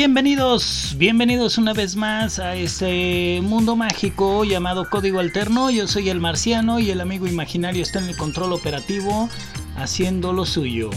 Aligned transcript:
Bienvenidos, 0.00 0.94
bienvenidos 0.96 1.58
una 1.58 1.74
vez 1.74 1.94
más 1.94 2.38
a 2.38 2.56
este 2.56 3.40
mundo 3.42 3.76
mágico 3.76 4.44
llamado 4.44 4.88
Código 4.88 5.20
Alterno. 5.20 5.68
Yo 5.68 5.86
soy 5.86 6.08
el 6.08 6.20
marciano 6.20 6.80
y 6.80 6.90
el 6.90 7.02
amigo 7.02 7.26
imaginario 7.26 7.82
está 7.82 7.98
en 7.98 8.06
el 8.06 8.16
control 8.16 8.54
operativo 8.54 9.28
haciendo 9.76 10.32
lo 10.32 10.46
suyo. 10.46 10.88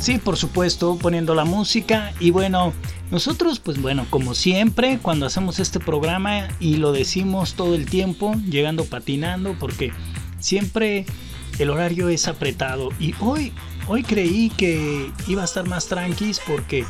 Sí, 0.00 0.16
por 0.16 0.38
supuesto, 0.38 0.96
poniendo 0.96 1.34
la 1.34 1.44
música 1.44 2.14
y 2.18 2.30
bueno, 2.30 2.72
nosotros 3.10 3.60
pues 3.60 3.82
bueno, 3.82 4.06
como 4.08 4.34
siempre, 4.34 5.00
cuando 5.02 5.26
hacemos 5.26 5.58
este 5.58 5.80
programa 5.80 6.48
y 6.60 6.76
lo 6.76 6.92
decimos 6.92 7.56
todo 7.56 7.74
el 7.74 7.84
tiempo, 7.84 8.34
llegando 8.48 8.86
patinando 8.86 9.54
porque 9.60 9.92
siempre 10.38 11.04
el 11.58 11.68
horario 11.68 12.08
es 12.08 12.26
apretado 12.26 12.88
y 12.98 13.14
hoy 13.20 13.52
Hoy 13.86 14.02
creí 14.02 14.50
que 14.50 15.10
iba 15.26 15.42
a 15.42 15.44
estar 15.44 15.66
más 15.68 15.86
tranquis 15.86 16.40
porque 16.46 16.86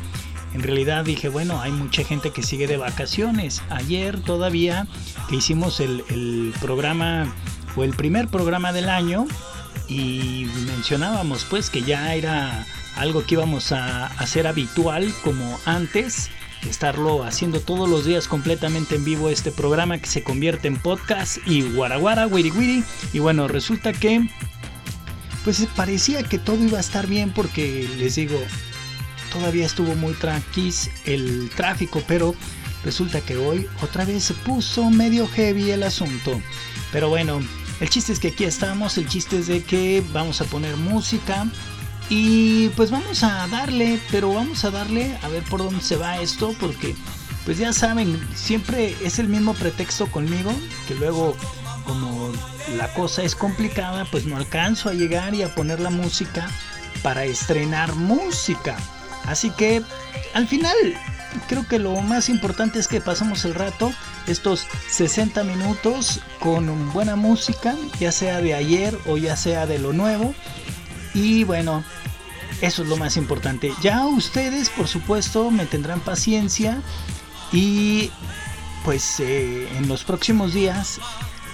en 0.53 0.63
realidad 0.63 1.03
dije, 1.03 1.27
bueno, 1.27 1.59
hay 1.59 1.71
mucha 1.71 2.05
gente 2.05 2.31
que 2.31 2.41
sigue 2.41 2.67
de 2.67 2.77
vacaciones. 2.77 3.61
Ayer 3.69 4.17
todavía 4.21 4.87
que 5.27 5.35
hicimos 5.35 5.81
el, 5.81 6.53
programa 6.61 7.33
o 7.75 7.83
el 7.83 7.93
primer 7.93 8.29
programa 8.29 8.71
del 8.71 8.87
año 8.87 9.27
y 9.89 10.47
mencionábamos 10.67 11.45
pues 11.49 11.69
que 11.69 11.81
ya 11.81 12.15
era 12.15 12.65
algo 12.95 13.25
que 13.25 13.35
íbamos 13.35 13.73
a 13.73 14.05
hacer 14.05 14.47
habitual 14.47 15.13
como 15.21 15.59
antes 15.65 16.29
estarlo 16.69 17.23
haciendo 17.23 17.59
todos 17.59 17.89
los 17.89 18.05
días 18.05 18.27
completamente 18.27 18.95
en 18.95 19.03
vivo 19.03 19.29
este 19.29 19.51
programa 19.51 19.97
que 19.97 20.07
se 20.07 20.23
convierte 20.23 20.69
en 20.69 20.77
podcast 20.77 21.37
y 21.45 21.61
guaraguara, 21.61 22.27
wiri 22.27 22.51
wiri. 22.51 22.83
Y 23.11 23.19
bueno, 23.19 23.49
resulta 23.49 23.91
que 23.91 24.27
pues 25.45 25.65
parecía 25.75 26.23
que 26.23 26.39
todo 26.39 26.61
iba 26.61 26.79
a 26.79 26.81
estar 26.81 27.05
bien 27.05 27.31
porque 27.31 27.87
les 27.97 28.15
digo, 28.15 28.37
todavía 29.31 29.67
estuvo 29.67 29.95
muy 29.95 30.13
tranquilo 30.13 30.75
el 31.05 31.51
tráfico, 31.55 32.01
pero 32.07 32.35
resulta 32.83 33.21
que 33.21 33.37
hoy 33.37 33.67
otra 33.83 34.05
vez 34.05 34.23
se 34.23 34.33
puso 34.33 34.89
medio 34.89 35.27
heavy 35.27 35.69
el 35.69 35.83
asunto. 35.83 36.41
Pero 36.91 37.09
bueno, 37.09 37.41
el 37.79 37.89
chiste 37.89 38.11
es 38.11 38.19
que 38.19 38.29
aquí 38.29 38.43
estamos, 38.43 38.97
el 38.97 39.07
chiste 39.07 39.37
es 39.37 39.45
de 39.45 39.63
que 39.63 40.03
vamos 40.11 40.41
a 40.41 40.45
poner 40.45 40.75
música 40.77 41.45
y 42.09 42.69
pues 42.69 42.89
vamos 42.89 43.23
a 43.23 43.47
darle, 43.47 43.99
pero 44.09 44.33
vamos 44.33 44.65
a 44.65 44.71
darle 44.71 45.15
a 45.21 45.27
ver 45.27 45.43
por 45.43 45.63
dónde 45.63 45.81
se 45.81 45.95
va 45.95 46.21
esto 46.21 46.55
porque 46.59 46.95
pues 47.45 47.59
ya 47.59 47.71
saben, 47.71 48.19
siempre 48.33 48.95
es 49.03 49.19
el 49.19 49.27
mismo 49.27 49.53
pretexto 49.53 50.07
conmigo 50.07 50.51
que 50.87 50.95
luego 50.95 51.37
como 51.85 52.31
la 52.77 52.93
cosa 52.93 53.23
es 53.23 53.35
complicada, 53.35 54.05
pues 54.05 54.25
no 54.25 54.37
alcanzo 54.37 54.89
a 54.89 54.93
llegar 54.93 55.33
y 55.33 55.43
a 55.43 55.53
poner 55.53 55.79
la 55.79 55.89
música 55.89 56.49
para 57.03 57.23
estrenar 57.23 57.95
música. 57.95 58.75
Así 59.25 59.49
que 59.51 59.81
al 60.33 60.47
final 60.47 60.75
creo 61.47 61.67
que 61.67 61.79
lo 61.79 61.99
más 62.01 62.29
importante 62.29 62.79
es 62.79 62.87
que 62.87 63.01
pasemos 63.01 63.45
el 63.45 63.55
rato, 63.55 63.91
estos 64.27 64.67
60 64.89 65.43
minutos 65.43 66.21
con 66.39 66.91
buena 66.93 67.15
música, 67.15 67.75
ya 67.99 68.11
sea 68.11 68.41
de 68.41 68.53
ayer 68.53 68.97
o 69.05 69.17
ya 69.17 69.35
sea 69.35 69.65
de 69.65 69.79
lo 69.79 69.93
nuevo. 69.93 70.33
Y 71.13 71.43
bueno, 71.43 71.83
eso 72.61 72.83
es 72.83 72.89
lo 72.89 72.97
más 72.97 73.17
importante. 73.17 73.71
Ya 73.81 74.05
ustedes, 74.05 74.69
por 74.69 74.87
supuesto, 74.87 75.51
me 75.51 75.65
tendrán 75.65 75.99
paciencia 75.99 76.81
y 77.51 78.11
pues 78.83 79.19
eh, 79.19 79.67
en 79.77 79.87
los 79.87 80.03
próximos 80.03 80.53
días 80.53 80.99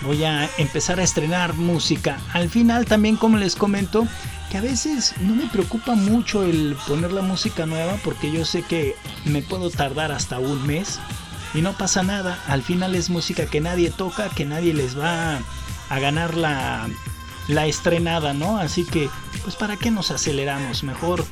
voy 0.04 0.24
a 0.24 0.50
empezar 0.58 1.00
a 1.00 1.04
estrenar 1.04 1.54
música. 1.54 2.20
Al 2.34 2.50
final 2.50 2.86
también 2.86 3.18
como 3.18 3.38
les 3.38 3.56
comento 3.56 4.08
que 4.50 4.58
a 4.58 4.62
veces 4.62 5.14
no 5.22 5.36
me 5.36 5.48
preocupa 5.48 5.96
mucho 5.96 6.44
el 6.44 6.76
poner 6.88 7.12
la 7.12 7.22
música 7.22 7.66
nueva 7.66 7.96
porque 8.04 8.32
yo 8.32 8.44
sé 8.44 8.64
que 8.64 8.96
me 9.26 9.42
puedo 9.42 9.70
tardar 9.70 10.12
hasta 10.12 10.40
un 10.40 10.66
mes 10.68 11.00
y 11.54 11.62
no 11.62 11.74
pasa 11.74 12.04
nada. 12.04 12.38
Al 12.48 12.62
final 12.62 12.96
es 12.96 13.10
música 13.10 13.46
que 13.46 13.62
nadie 13.62 13.92
toca, 13.92 14.30
que 14.30 14.46
nadie 14.46 14.74
les 14.74 14.98
va 15.00 15.40
a 15.90 16.00
ganar 16.00 16.36
la, 16.36 16.90
la 17.48 17.66
estrenada, 17.66 18.34
¿no? 18.34 18.58
Así 18.58 18.84
que 18.84 19.10
pues 19.44 19.56
para 19.56 19.78
qué 19.78 19.92
nos 19.92 20.12
aceleramos, 20.12 20.84
mejor 20.84 21.26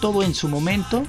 todo 0.00 0.22
en 0.22 0.34
su 0.34 0.48
momento. 0.48 1.04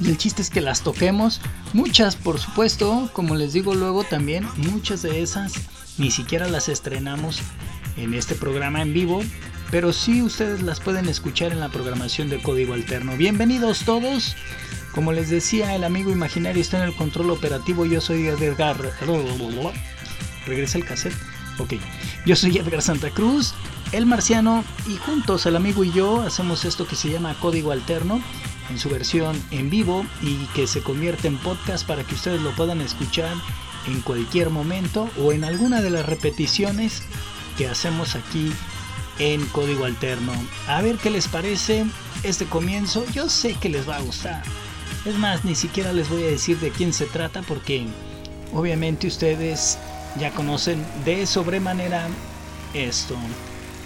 Y 0.00 0.08
el 0.08 0.18
chiste 0.18 0.42
es 0.42 0.50
que 0.50 0.60
las 0.60 0.82
toquemos. 0.82 1.40
Muchas, 1.72 2.16
por 2.16 2.38
supuesto, 2.38 3.08
como 3.12 3.34
les 3.34 3.52
digo 3.52 3.74
luego 3.74 4.04
también, 4.04 4.46
muchas 4.56 5.02
de 5.02 5.22
esas 5.22 5.54
ni 5.98 6.10
siquiera 6.10 6.48
las 6.48 6.68
estrenamos 6.68 7.40
en 7.96 8.14
este 8.14 8.34
programa 8.34 8.82
en 8.82 8.92
vivo, 8.92 9.22
pero 9.70 9.92
sí 9.92 10.22
ustedes 10.22 10.62
las 10.62 10.80
pueden 10.80 11.08
escuchar 11.08 11.52
en 11.52 11.60
la 11.60 11.70
programación 11.70 12.28
de 12.28 12.40
Código 12.40 12.74
Alterno. 12.74 13.16
Bienvenidos 13.16 13.84
todos. 13.84 14.36
Como 14.94 15.12
les 15.12 15.30
decía, 15.30 15.74
el 15.74 15.84
amigo 15.84 16.10
imaginario 16.10 16.60
está 16.60 16.78
en 16.78 16.84
el 16.84 16.94
control 16.94 17.30
operativo. 17.30 17.84
Yo 17.84 18.00
soy 18.00 18.26
Edgar. 18.26 18.76
¿Regresa 20.46 20.78
el 20.78 20.84
cassette? 20.84 21.16
Ok. 21.58 21.74
Yo 22.24 22.36
soy 22.36 22.58
Edgar 22.58 22.82
Santa 22.82 23.10
Cruz, 23.10 23.54
el 23.92 24.06
marciano, 24.06 24.64
y 24.86 24.96
juntos 24.96 25.46
el 25.46 25.56
amigo 25.56 25.84
y 25.84 25.92
yo 25.92 26.22
hacemos 26.22 26.64
esto 26.64 26.86
que 26.86 26.96
se 26.96 27.10
llama 27.10 27.34
Código 27.40 27.72
Alterno 27.72 28.20
en 28.70 28.78
su 28.78 28.88
versión 28.88 29.40
en 29.50 29.70
vivo 29.70 30.04
y 30.22 30.36
que 30.54 30.66
se 30.66 30.82
convierte 30.82 31.28
en 31.28 31.38
podcast 31.38 31.86
para 31.86 32.04
que 32.04 32.14
ustedes 32.14 32.40
lo 32.42 32.50
puedan 32.52 32.80
escuchar 32.80 33.34
en 33.86 34.00
cualquier 34.00 34.50
momento 34.50 35.08
o 35.18 35.32
en 35.32 35.44
alguna 35.44 35.82
de 35.82 35.90
las 35.90 36.06
repeticiones 36.06 37.02
que 37.56 37.68
hacemos 37.68 38.14
aquí 38.14 38.52
en 39.18 39.44
código 39.46 39.84
alterno. 39.84 40.32
A 40.68 40.82
ver 40.82 40.96
qué 40.96 41.10
les 41.10 41.28
parece 41.28 41.84
este 42.22 42.46
comienzo. 42.46 43.04
Yo 43.12 43.28
sé 43.28 43.54
que 43.54 43.68
les 43.68 43.88
va 43.88 43.96
a 43.96 44.02
gustar. 44.02 44.42
Es 45.04 45.16
más, 45.16 45.44
ni 45.44 45.54
siquiera 45.54 45.92
les 45.92 46.08
voy 46.08 46.22
a 46.24 46.28
decir 46.28 46.58
de 46.58 46.70
quién 46.70 46.92
se 46.92 47.06
trata 47.06 47.42
porque 47.42 47.86
obviamente 48.52 49.06
ustedes 49.06 49.78
ya 50.18 50.32
conocen 50.32 50.84
de 51.04 51.26
sobremanera 51.26 52.08
esto. 52.74 53.16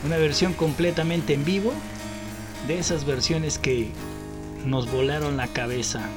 Una 0.04 0.16
versión 0.16 0.54
completamente 0.54 1.34
en 1.34 1.44
vivo 1.44 1.72
de 2.66 2.78
esas 2.78 3.04
versiones 3.04 3.58
que 3.58 3.90
nos 4.64 4.90
volaron 4.90 5.36
la 5.36 5.48
cabeza. 5.48 6.08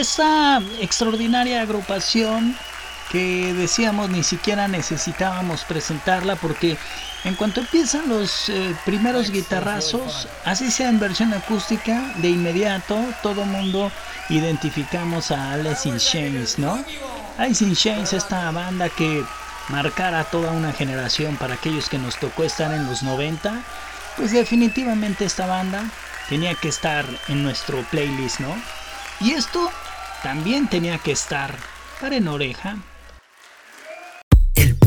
Esa 0.00 0.62
extraordinaria 0.80 1.60
agrupación 1.60 2.56
que 3.10 3.52
decíamos 3.52 4.08
ni 4.08 4.22
siquiera 4.22 4.66
necesitábamos 4.66 5.64
presentarla 5.64 6.36
porque 6.36 6.78
en 7.24 7.34
cuanto 7.34 7.60
empiezan 7.60 8.08
los 8.08 8.48
eh, 8.48 8.74
primeros 8.86 9.30
guitarrazos, 9.30 10.26
así 10.44 10.70
sea 10.70 10.88
en 10.88 10.98
versión 10.98 11.34
acústica, 11.34 12.14
de 12.16 12.30
inmediato 12.30 12.98
todo 13.22 13.44
mundo 13.44 13.92
identificamos 14.30 15.30
a 15.30 15.52
Alice 15.52 15.86
in 15.86 15.98
Chains, 15.98 16.58
¿no? 16.58 16.82
Alice 17.36 17.62
in 17.62 17.74
Chains, 17.74 18.14
esta 18.14 18.50
banda 18.52 18.88
que 18.88 19.22
marcara 19.68 20.24
toda 20.24 20.52
una 20.52 20.72
generación 20.72 21.36
para 21.36 21.54
aquellos 21.54 21.90
que 21.90 21.98
nos 21.98 22.16
tocó 22.16 22.44
estar 22.44 22.72
en 22.72 22.86
los 22.86 23.02
90, 23.02 23.52
pues 24.16 24.32
definitivamente 24.32 25.26
esta 25.26 25.46
banda 25.46 25.84
tenía 26.28 26.54
que 26.54 26.68
estar 26.68 27.04
en 27.28 27.42
nuestro 27.42 27.82
playlist, 27.90 28.40
¿no? 28.40 28.54
Y 29.20 29.32
esto 29.32 29.70
también 30.22 30.68
tenía 30.68 30.98
que 30.98 31.12
estar 31.12 31.54
para 32.00 32.16
en 32.16 32.28
oreja 32.28 32.76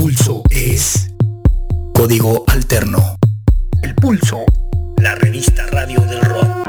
pulso 0.03 0.43
es 0.49 1.13
Código 1.93 2.43
Alterno. 2.47 3.15
El 3.83 3.95
pulso, 3.95 4.43
la 4.97 5.15
revista 5.15 5.65
radio 5.67 6.01
del 6.01 6.21
rock. 6.21 6.67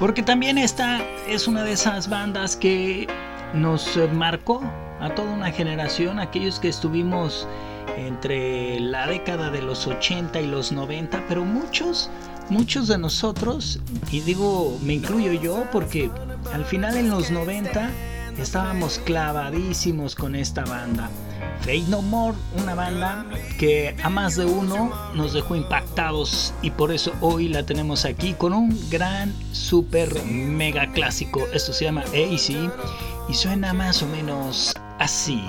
Porque 0.00 0.24
también 0.24 0.58
esta 0.58 1.00
es 1.28 1.46
una 1.46 1.62
de 1.62 1.74
esas 1.74 2.08
bandas 2.08 2.56
que 2.56 3.06
nos 3.54 3.96
marcó 4.12 4.60
a 5.00 5.14
toda 5.14 5.32
una 5.32 5.52
generación, 5.52 6.18
aquellos 6.18 6.58
que 6.58 6.70
estuvimos 6.70 7.46
entre 7.96 8.80
la 8.80 9.06
década 9.06 9.50
de 9.50 9.62
los 9.62 9.86
80 9.86 10.40
y 10.40 10.48
los 10.48 10.72
90, 10.72 11.22
pero 11.28 11.44
muchos, 11.44 12.10
muchos 12.50 12.88
de 12.88 12.98
nosotros, 12.98 13.80
y 14.10 14.20
digo, 14.20 14.78
me 14.82 14.94
incluyo 14.94 15.32
yo, 15.32 15.64
porque 15.72 16.10
al 16.52 16.64
final 16.64 16.96
en 16.96 17.10
los 17.10 17.30
90 17.30 17.90
estábamos 18.38 19.00
clavadísimos 19.04 20.14
con 20.14 20.34
esta 20.34 20.64
banda. 20.64 21.10
Fade 21.60 21.84
No 21.88 22.02
More, 22.02 22.36
una 22.56 22.74
banda 22.74 23.26
que 23.58 23.96
a 24.02 24.08
más 24.08 24.36
de 24.36 24.44
uno 24.44 24.92
nos 25.14 25.32
dejó 25.32 25.56
impactados 25.56 26.54
y 26.62 26.70
por 26.70 26.92
eso 26.92 27.12
hoy 27.20 27.48
la 27.48 27.64
tenemos 27.64 28.04
aquí 28.04 28.34
con 28.34 28.52
un 28.52 28.78
gran, 28.90 29.34
super, 29.52 30.24
mega 30.24 30.92
clásico. 30.92 31.40
Esto 31.52 31.72
se 31.72 31.84
llama 31.84 32.02
AC 32.02 32.70
y 33.28 33.34
suena 33.34 33.72
más 33.72 34.02
o 34.02 34.06
menos 34.06 34.72
así. 34.98 35.42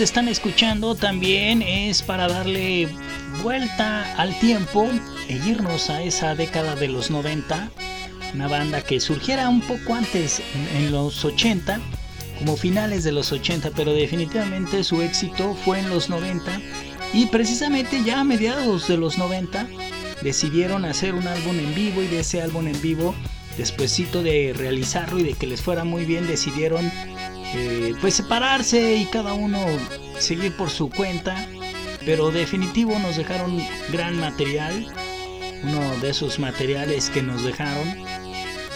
Están 0.00 0.28
escuchando 0.28 0.94
también 0.94 1.60
es 1.60 2.02
para 2.02 2.28
darle 2.28 2.88
vuelta 3.42 4.14
al 4.14 4.38
tiempo 4.38 4.88
e 5.28 5.34
irnos 5.34 5.90
a 5.90 6.02
esa 6.02 6.34
década 6.34 6.76
de 6.76 6.88
los 6.88 7.10
90. 7.10 7.70
Una 8.32 8.48
banda 8.48 8.82
que 8.82 9.00
surgiera 9.00 9.48
un 9.48 9.60
poco 9.60 9.94
antes, 9.94 10.40
en 10.76 10.92
los 10.92 11.24
80, 11.24 11.80
como 12.38 12.56
finales 12.56 13.04
de 13.04 13.12
los 13.12 13.32
80, 13.32 13.72
pero 13.76 13.92
definitivamente 13.92 14.84
su 14.84 15.02
éxito 15.02 15.54
fue 15.64 15.80
en 15.80 15.90
los 15.90 16.08
90. 16.08 16.60
Y 17.12 17.26
precisamente 17.26 18.02
ya 18.04 18.20
a 18.20 18.24
mediados 18.24 18.88
de 18.88 18.96
los 18.96 19.18
90 19.18 19.66
decidieron 20.22 20.84
hacer 20.84 21.14
un 21.14 21.26
álbum 21.26 21.58
en 21.58 21.74
vivo 21.74 22.02
y 22.02 22.06
de 22.06 22.20
ese 22.20 22.40
álbum 22.40 22.68
en 22.68 22.80
vivo, 22.80 23.14
despuesito 23.58 24.22
de 24.22 24.54
realizarlo 24.56 25.18
y 25.18 25.24
de 25.24 25.34
que 25.34 25.46
les 25.46 25.60
fuera 25.60 25.84
muy 25.84 26.04
bien, 26.04 26.26
decidieron 26.26 26.90
eh, 27.54 27.94
pues 28.00 28.14
separarse 28.14 28.96
y 28.96 29.06
cada 29.06 29.34
uno 29.34 29.64
seguir 30.18 30.56
por 30.56 30.70
su 30.70 30.90
cuenta. 30.90 31.46
Pero 32.04 32.30
definitivo 32.30 32.98
nos 32.98 33.16
dejaron 33.16 33.62
gran 33.90 34.18
material. 34.18 34.86
uno 35.62 35.96
de 36.00 36.10
esos 36.10 36.38
materiales 36.38 37.10
que 37.10 37.22
nos 37.22 37.44
dejaron. 37.44 37.94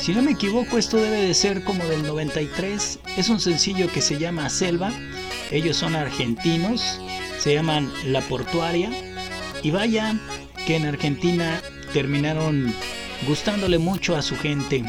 Si 0.00 0.14
no 0.14 0.22
me 0.22 0.32
equivoco, 0.32 0.78
esto 0.78 0.98
debe 0.98 1.22
de 1.22 1.34
ser 1.34 1.64
como 1.64 1.84
del 1.84 2.04
93. 2.04 3.00
Es 3.16 3.28
un 3.28 3.40
sencillo 3.40 3.90
que 3.90 4.00
se 4.00 4.18
llama 4.18 4.48
Selva. 4.48 4.92
Ellos 5.50 5.76
son 5.76 5.96
argentinos, 5.96 7.00
se 7.38 7.54
llaman 7.54 7.90
La 8.04 8.20
Portuaria. 8.20 8.90
Y 9.62 9.72
vaya 9.72 10.14
que 10.66 10.76
en 10.76 10.86
Argentina 10.86 11.60
terminaron 11.92 12.72
gustándole 13.26 13.78
mucho 13.78 14.14
a 14.14 14.22
su 14.22 14.36
gente. 14.36 14.84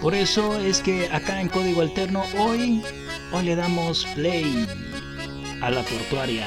Por 0.00 0.14
eso 0.14 0.58
es 0.58 0.80
que 0.80 1.08
acá 1.10 1.40
en 1.40 1.48
Código 1.48 1.80
Alterno 1.80 2.24
hoy, 2.38 2.82
hoy 3.34 3.46
le 3.46 3.56
damos 3.56 4.06
play 4.14 4.44
a 5.60 5.70
la 5.70 5.82
portuaria. 5.82 6.46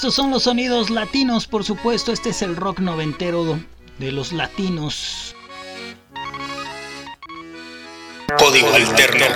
Son 0.00 0.30
los 0.30 0.42
sonidos 0.44 0.90
latinos, 0.90 1.46
por 1.46 1.64
supuesto. 1.64 2.12
Este 2.12 2.30
es 2.30 2.42
el 2.42 2.56
rock 2.56 2.80
noventero 2.80 3.58
de 3.98 4.12
los 4.12 4.32
latinos. 4.32 5.34
Código 8.38 8.74
Alterno. 8.74 9.26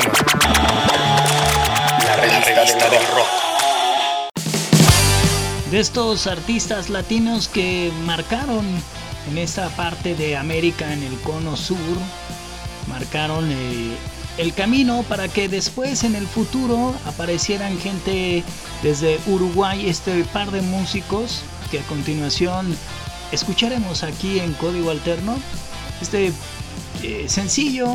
La 2.04 2.16
revista 2.16 2.90
del 2.90 3.06
rock. 3.06 3.28
De 5.70 5.80
estos 5.80 6.26
artistas 6.26 6.90
latinos 6.90 7.48
que 7.48 7.92
marcaron 8.04 8.66
en 9.30 9.38
esta 9.38 9.68
parte 9.70 10.14
de 10.14 10.36
América, 10.36 10.92
en 10.92 11.02
el 11.02 11.18
cono 11.20 11.56
sur, 11.56 11.76
marcaron 12.88 13.50
eh, 13.50 13.96
el 14.40 14.54
camino 14.54 15.04
para 15.06 15.28
que 15.28 15.50
después 15.50 16.02
en 16.02 16.14
el 16.14 16.26
futuro 16.26 16.94
aparecieran 17.04 17.78
gente 17.78 18.42
desde 18.82 19.20
Uruguay, 19.26 19.86
este 19.86 20.24
par 20.24 20.50
de 20.50 20.62
músicos 20.62 21.42
que 21.70 21.78
a 21.78 21.82
continuación 21.82 22.74
escucharemos 23.32 24.02
aquí 24.02 24.40
en 24.40 24.54
Código 24.54 24.90
Alterno. 24.90 25.36
Este 26.00 26.32
eh, 27.02 27.26
sencillo 27.28 27.88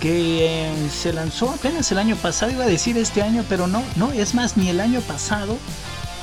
que 0.00 0.68
eh, 0.68 0.90
se 0.90 1.12
lanzó 1.12 1.50
apenas 1.50 1.92
el 1.92 1.98
año 1.98 2.16
pasado, 2.16 2.52
iba 2.52 2.64
a 2.64 2.68
decir 2.68 2.96
este 2.96 3.20
año, 3.20 3.44
pero 3.46 3.66
no, 3.66 3.82
no, 3.96 4.12
es 4.12 4.34
más, 4.34 4.56
ni 4.56 4.70
el 4.70 4.80
año 4.80 5.02
pasado. 5.02 5.58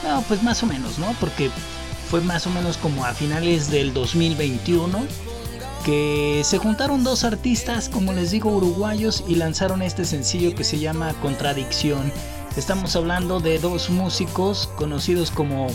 No, 0.04 0.24
pues 0.24 0.42
más 0.42 0.64
o 0.64 0.66
menos, 0.66 0.98
¿no? 0.98 1.16
Porque 1.20 1.52
fue 2.10 2.22
más 2.22 2.48
o 2.48 2.50
menos 2.50 2.78
como 2.78 3.06
a 3.06 3.14
finales 3.14 3.70
del 3.70 3.94
2021 3.94 5.06
que 5.84 6.42
se 6.46 6.58
juntaron 6.58 7.04
dos 7.04 7.24
artistas, 7.24 7.90
como 7.90 8.14
les 8.14 8.32
digo, 8.32 8.50
uruguayos 8.52 9.24
y 9.28 9.36
lanzaron 9.36 9.82
este 9.82 10.06
sencillo 10.06 10.56
que 10.56 10.64
se 10.64 10.80
llama 10.80 11.14
Contradicción. 11.22 12.12
Estamos 12.56 12.96
hablando 12.96 13.40
de 13.40 13.60
dos 13.60 13.90
músicos 13.90 14.70
conocidos 14.76 15.32
como 15.32 15.68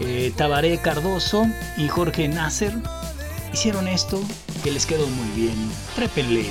eh, 0.00 0.32
Tabaré 0.36 0.78
Cardoso 0.78 1.46
y 1.76 1.88
Jorge 1.88 2.28
Nasser. 2.28 2.74
Hicieron 3.52 3.88
esto 3.88 4.20
que 4.62 4.72
les 4.72 4.84
quedó 4.84 5.06
muy 5.06 5.28
bien. 5.30 5.70
Trépenle. 5.94 6.46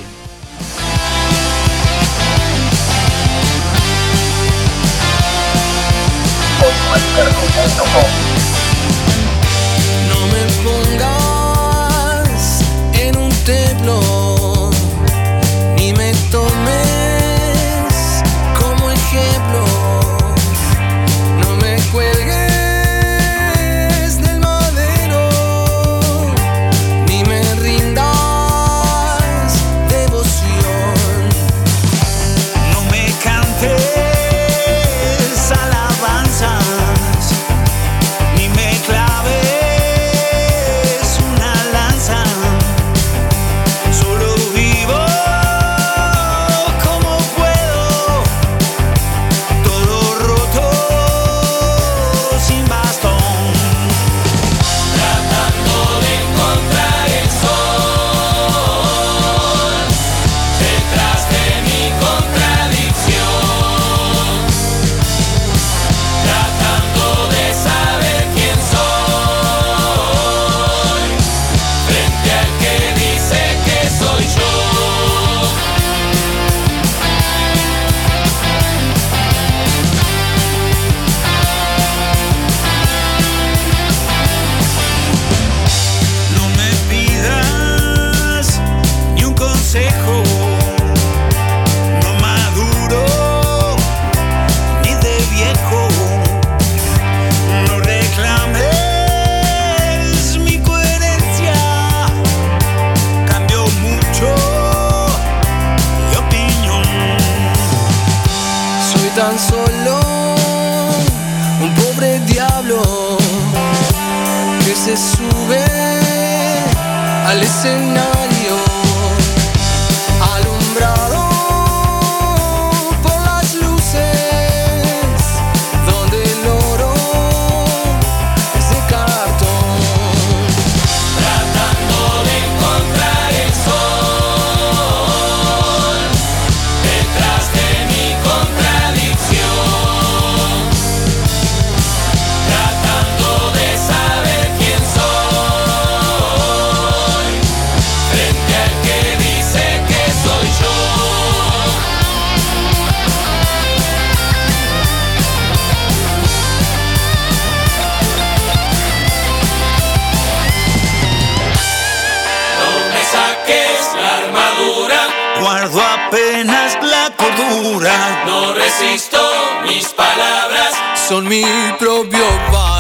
Apenas 165.93 166.77
la 166.81 167.11
cordura. 167.15 168.23
No 168.25 168.53
resisto 168.53 169.19
mis 169.65 169.85
palabras, 169.89 170.73
Son 171.07 171.27
mi 171.27 171.45
propio 171.79 172.25
paredón. 172.51 172.72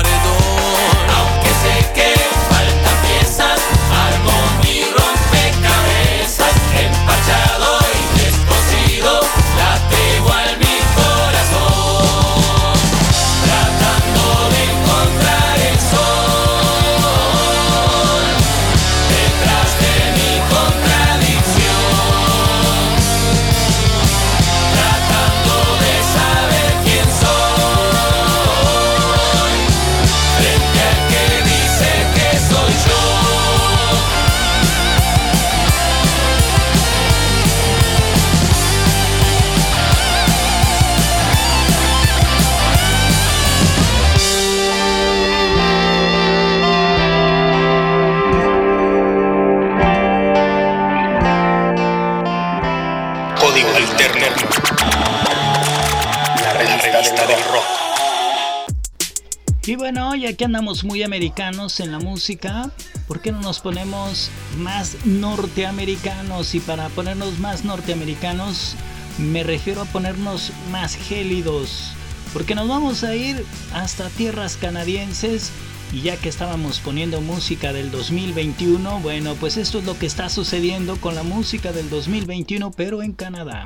Y 59.65 59.77
bueno, 59.77 60.13
ya 60.13 60.33
que 60.33 60.43
andamos 60.43 60.83
muy 60.83 61.03
americanos 61.03 61.79
en 61.79 61.93
la 61.93 61.99
música, 61.99 62.69
¿por 63.07 63.21
qué 63.21 63.31
no 63.31 63.39
nos 63.39 63.61
ponemos 63.61 64.29
más 64.57 64.97
norteamericanos? 65.05 66.53
Y 66.53 66.59
para 66.59 66.89
ponernos 66.89 67.39
más 67.39 67.63
norteamericanos, 67.63 68.75
me 69.17 69.41
refiero 69.43 69.81
a 69.81 69.85
ponernos 69.85 70.51
más 70.69 70.95
gélidos. 70.95 71.93
Porque 72.33 72.55
nos 72.55 72.67
vamos 72.67 73.05
a 73.05 73.15
ir 73.15 73.45
hasta 73.73 74.09
tierras 74.09 74.57
canadienses. 74.57 75.51
Y 75.93 76.01
ya 76.01 76.17
que 76.17 76.27
estábamos 76.27 76.79
poniendo 76.79 77.21
música 77.21 77.71
del 77.71 77.89
2021, 77.89 78.99
bueno, 78.99 79.35
pues 79.35 79.55
esto 79.55 79.79
es 79.79 79.85
lo 79.85 79.97
que 79.97 80.07
está 80.07 80.27
sucediendo 80.27 80.97
con 80.97 81.15
la 81.15 81.23
música 81.23 81.71
del 81.71 81.89
2021, 81.89 82.71
pero 82.71 83.01
en 83.01 83.13
Canadá. 83.13 83.65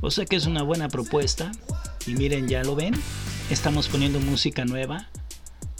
O 0.00 0.10
sea 0.10 0.24
que 0.24 0.36
es 0.36 0.46
una 0.46 0.62
buena 0.62 0.88
propuesta. 0.88 1.52
Y 2.06 2.14
miren, 2.14 2.48
ya 2.48 2.62
lo 2.62 2.76
ven, 2.76 2.94
estamos 3.50 3.88
poniendo 3.88 4.20
música 4.20 4.64
nueva. 4.64 5.08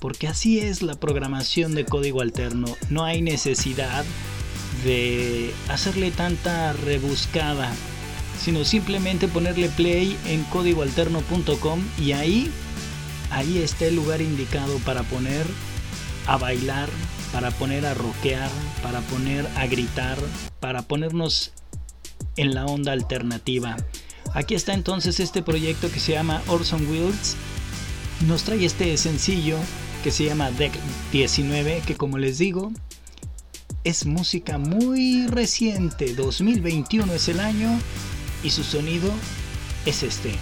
Porque 0.01 0.29
así 0.29 0.61
es 0.61 0.83
la 0.83 0.95
programación 0.95 1.75
de 1.75 1.85
código 1.85 2.21
alterno. 2.21 2.67
No 2.91 3.05
hay 3.05 3.23
necesidad 3.23 4.05
de 4.85 5.53
hacerle 5.69 6.11
tanta 6.11 6.73
rebuscada. 6.73 7.73
Sino 8.41 8.65
simplemente 8.65 9.27
ponerle 9.27 9.69
play 9.69 10.17
en 10.27 10.45
códigoalterno.com 10.45 11.81
y 11.99 12.13
ahí, 12.13 12.51
ahí 13.31 13.59
está 13.59 13.87
el 13.87 13.97
lugar 13.97 14.21
indicado 14.21 14.79
para 14.85 15.03
poner 15.03 15.45
a 16.29 16.37
bailar, 16.37 16.89
para 17.33 17.51
poner 17.51 17.85
a 17.85 17.95
rockear, 17.95 18.49
para 18.81 19.01
poner 19.01 19.49
a 19.57 19.67
gritar, 19.67 20.19
para 20.61 20.83
ponernos 20.83 21.53
en 22.37 22.55
la 22.55 22.65
onda 22.67 22.93
alternativa. 22.93 23.77
Aquí 24.35 24.55
está 24.55 24.73
entonces 24.73 25.19
este 25.19 25.43
proyecto 25.43 25.91
que 25.91 25.99
se 25.99 26.13
llama 26.13 26.43
Orson 26.47 26.87
Wheels. 26.89 27.35
Nos 28.27 28.45
trae 28.45 28.65
este 28.65 28.97
sencillo 28.97 29.59
que 30.03 30.11
se 30.11 30.25
llama 30.25 30.51
Deck 30.51 30.73
19, 31.13 31.83
que 31.87 31.97
como 31.97 32.19
les 32.19 32.39
digo, 32.39 32.73
es 33.85 34.07
música 34.07 34.59
muy 34.59 35.27
reciente. 35.27 36.15
2021 36.15 37.13
es 37.15 37.29
el 37.29 37.41
año 37.41 37.79
y 38.43 38.51
su 38.51 38.63
sonido 38.63 39.11
es 39.87 40.03
este. 40.03 40.33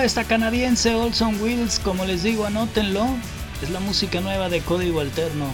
Esta 0.00 0.24
canadiense 0.24 0.94
Olson 0.94 1.40
Wheels, 1.40 1.78
como 1.80 2.04
les 2.04 2.22
digo, 2.22 2.46
anótenlo. 2.46 3.06
Es 3.62 3.70
la 3.70 3.80
música 3.80 4.20
nueva 4.20 4.48
de 4.48 4.60
Código 4.60 5.00
Alterno. 5.00 5.46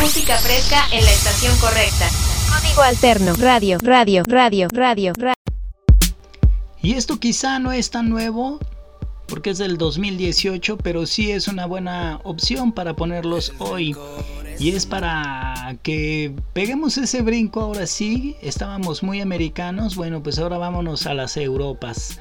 Música 0.00 0.36
fresca 0.38 0.84
en 0.92 1.04
la 1.04 1.10
estación 1.10 1.56
correcta. 1.58 2.08
Código 2.48 2.82
Alterno, 2.82 3.34
radio, 3.34 3.78
radio, 3.82 4.22
radio, 4.26 4.68
radio, 4.72 5.12
radio. 5.16 5.34
Y 6.80 6.94
esto 6.94 7.18
quizá 7.18 7.58
no 7.58 7.72
es 7.72 7.90
tan 7.90 8.08
nuevo, 8.08 8.60
porque 9.26 9.50
es 9.50 9.58
del 9.58 9.76
2018, 9.76 10.78
pero 10.78 11.06
sí 11.06 11.32
es 11.32 11.48
una 11.48 11.66
buena 11.66 12.20
opción 12.22 12.72
para 12.72 12.94
ponerlos 12.94 13.52
hoy. 13.58 13.94
Y 14.58 14.70
es 14.70 14.86
para 14.86 15.78
que 15.84 16.34
peguemos 16.52 16.98
ese 16.98 17.22
brinco 17.22 17.60
ahora 17.60 17.86
sí. 17.86 18.34
Estábamos 18.42 19.04
muy 19.04 19.20
americanos. 19.20 19.94
Bueno, 19.94 20.20
pues 20.20 20.38
ahora 20.40 20.58
vámonos 20.58 21.06
a 21.06 21.14
las 21.14 21.36
Europas. 21.36 22.18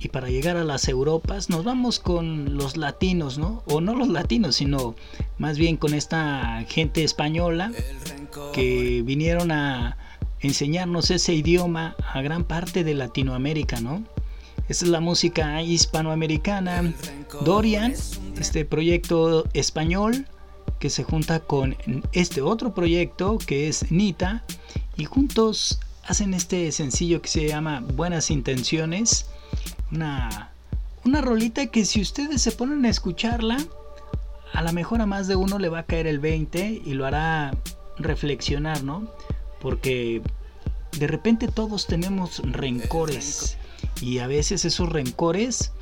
Y 0.00 0.08
para 0.08 0.28
llegar 0.28 0.56
a 0.56 0.64
las 0.64 0.88
Europas 0.88 1.48
nos 1.48 1.64
vamos 1.64 2.00
con 2.00 2.56
los 2.56 2.76
latinos, 2.76 3.38
¿no? 3.38 3.62
O 3.66 3.80
no 3.80 3.94
los 3.94 4.08
latinos, 4.08 4.56
sino 4.56 4.96
más 5.38 5.58
bien 5.58 5.76
con 5.76 5.94
esta 5.94 6.64
gente 6.68 7.04
española 7.04 7.70
que 8.52 9.02
vinieron 9.04 9.52
a 9.52 9.96
enseñarnos 10.40 11.10
ese 11.12 11.34
idioma 11.34 11.94
a 12.12 12.20
gran 12.20 12.44
parte 12.44 12.82
de 12.82 12.94
Latinoamérica, 12.94 13.80
¿no? 13.80 14.02
Esta 14.68 14.84
es 14.84 14.90
la 14.90 15.00
música 15.00 15.62
hispanoamericana. 15.62 16.92
Dorian, 17.44 17.94
este 18.38 18.64
proyecto 18.64 19.44
español 19.54 20.26
que 20.78 20.90
se 20.90 21.04
junta 21.04 21.40
con 21.40 21.76
este 22.12 22.42
otro 22.42 22.74
proyecto 22.74 23.38
que 23.38 23.68
es 23.68 23.90
Nita 23.90 24.44
y 24.96 25.04
juntos 25.04 25.80
hacen 26.06 26.34
este 26.34 26.70
sencillo 26.72 27.20
que 27.20 27.28
se 27.28 27.48
llama 27.48 27.82
Buenas 27.94 28.30
Intenciones. 28.30 29.26
Una, 29.90 30.50
una 31.04 31.20
rolita 31.20 31.66
que 31.66 31.84
si 31.84 32.00
ustedes 32.00 32.42
se 32.42 32.52
ponen 32.52 32.84
a 32.84 32.88
escucharla, 32.88 33.58
a 34.52 34.62
lo 34.62 34.72
mejor 34.72 35.00
a 35.00 35.06
más 35.06 35.26
de 35.28 35.36
uno 35.36 35.58
le 35.58 35.68
va 35.68 35.80
a 35.80 35.86
caer 35.86 36.06
el 36.06 36.18
20 36.18 36.82
y 36.84 36.94
lo 36.94 37.06
hará 37.06 37.56
reflexionar, 37.98 38.82
¿no? 38.84 39.08
Porque 39.60 40.22
de 40.98 41.06
repente 41.06 41.48
todos 41.48 41.86
tenemos 41.86 42.40
rencores 42.44 43.58
y 44.00 44.18
a 44.18 44.26
veces 44.26 44.64
esos 44.64 44.88
rencores 44.88 45.72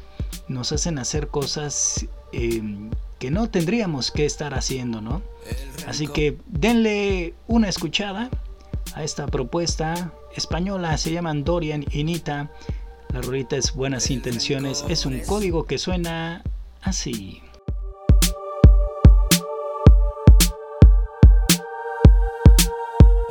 nos 0.49 0.73
hacen 0.73 0.99
hacer 0.99 1.29
cosas 1.29 2.07
em, 2.35 2.91
que 3.19 3.31
no 3.31 3.49
tendríamos 3.49 4.11
que 4.11 4.27
estar 4.27 4.55
haciendo, 4.55 5.01
¿no? 5.01 5.23
Así 5.87 6.09
que 6.09 6.37
denle 6.47 7.35
una 7.47 7.69
escuchada 7.69 8.31
a 8.95 9.03
esta 9.03 9.27
propuesta 9.27 10.13
española, 10.37 10.97
se 10.99 11.13
llaman 11.13 11.45
Dorian 11.45 11.85
y 11.91 12.05
Nita. 12.05 12.51
La 13.13 13.23
rolita 13.23 13.57
es 13.57 13.75
Buenas 13.75 14.11
Intenciones, 14.11 14.85
es 14.89 15.07
un 15.07 15.21
código 15.21 15.65
que 15.65 15.79
suena 15.79 16.43
así. 16.83 17.41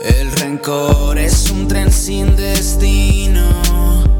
El 0.02 0.32
rencor 0.32 1.18
es 1.18 1.50
un 1.52 1.68
tren 1.68 1.92
sin 1.92 2.36
destino, 2.36 3.46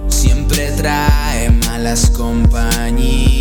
siempre 0.08 0.72
trae 0.72 1.50
malas 1.50 2.10
compañías. 2.10 3.33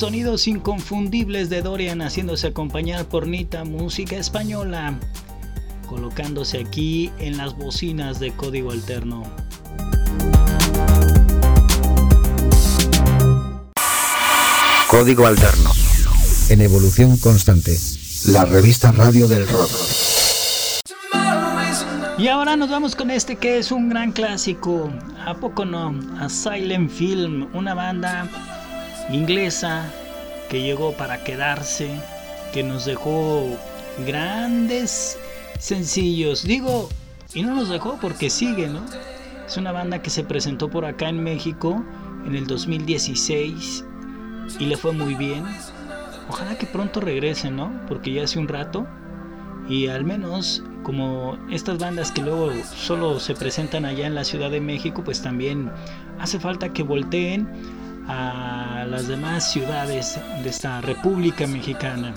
Sonidos 0.00 0.48
inconfundibles 0.48 1.50
de 1.50 1.60
Dorian 1.60 2.00
haciéndose 2.00 2.46
acompañar 2.46 3.04
por 3.04 3.26
Nita 3.26 3.64
Música 3.64 4.16
Española, 4.16 4.98
colocándose 5.86 6.58
aquí 6.58 7.10
en 7.18 7.36
las 7.36 7.54
bocinas 7.54 8.18
de 8.18 8.32
código 8.32 8.70
alterno. 8.70 9.24
Código 14.88 15.26
Alterno. 15.26 15.70
En 16.48 16.62
evolución 16.62 17.18
constante. 17.18 17.76
La 18.24 18.46
revista 18.46 18.92
radio 18.92 19.28
del 19.28 19.46
rock. 19.46 19.70
Y 22.16 22.28
ahora 22.28 22.56
nos 22.56 22.70
vamos 22.70 22.96
con 22.96 23.10
este 23.10 23.36
que 23.36 23.58
es 23.58 23.70
un 23.70 23.90
gran 23.90 24.12
clásico, 24.12 24.90
¿a 25.26 25.34
poco 25.34 25.66
no? 25.66 25.94
A 26.18 26.30
Silent 26.30 26.90
Film, 26.90 27.48
una 27.52 27.74
banda 27.74 28.28
inglesa 29.12 29.90
que 30.48 30.62
llegó 30.62 30.92
para 30.92 31.22
quedarse, 31.22 31.90
que 32.52 32.62
nos 32.62 32.84
dejó 32.84 33.56
grandes 34.06 35.18
sencillos. 35.58 36.44
Digo, 36.44 36.88
y 37.34 37.42
no 37.42 37.54
nos 37.54 37.68
dejó 37.68 37.98
porque 38.00 38.30
sigue, 38.30 38.68
¿no? 38.68 38.84
Es 39.46 39.56
una 39.56 39.72
banda 39.72 40.02
que 40.02 40.10
se 40.10 40.24
presentó 40.24 40.68
por 40.70 40.84
acá 40.84 41.08
en 41.08 41.22
México 41.22 41.84
en 42.26 42.34
el 42.34 42.46
2016 42.46 43.84
y 44.58 44.64
le 44.66 44.76
fue 44.76 44.92
muy 44.92 45.14
bien. 45.14 45.44
Ojalá 46.28 46.56
que 46.56 46.66
pronto 46.66 47.00
regresen, 47.00 47.56
¿no? 47.56 47.72
Porque 47.88 48.12
ya 48.12 48.24
hace 48.24 48.38
un 48.38 48.48
rato 48.48 48.86
y 49.68 49.88
al 49.88 50.04
menos 50.04 50.62
como 50.82 51.38
estas 51.50 51.78
bandas 51.78 52.10
que 52.10 52.22
luego 52.22 52.50
solo 52.76 53.20
se 53.20 53.34
presentan 53.34 53.84
allá 53.84 54.06
en 54.06 54.14
la 54.14 54.24
Ciudad 54.24 54.50
de 54.50 54.60
México, 54.60 55.02
pues 55.04 55.22
también 55.22 55.70
hace 56.18 56.40
falta 56.40 56.72
que 56.72 56.82
volteen 56.82 57.48
a 58.10 58.84
las 58.88 59.06
demás 59.06 59.52
ciudades 59.52 60.18
de 60.42 60.48
esta 60.48 60.80
República 60.80 61.46
Mexicana. 61.46 62.12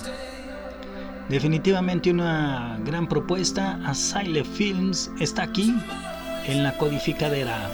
Definitivamente 1.28 2.10
una 2.10 2.78
gran 2.84 3.08
propuesta. 3.08 3.78
Asylum 3.86 4.44
Films 4.44 5.10
está 5.20 5.44
aquí 5.44 5.74
en 6.46 6.62
la 6.62 6.76
codificadera. 6.76 7.70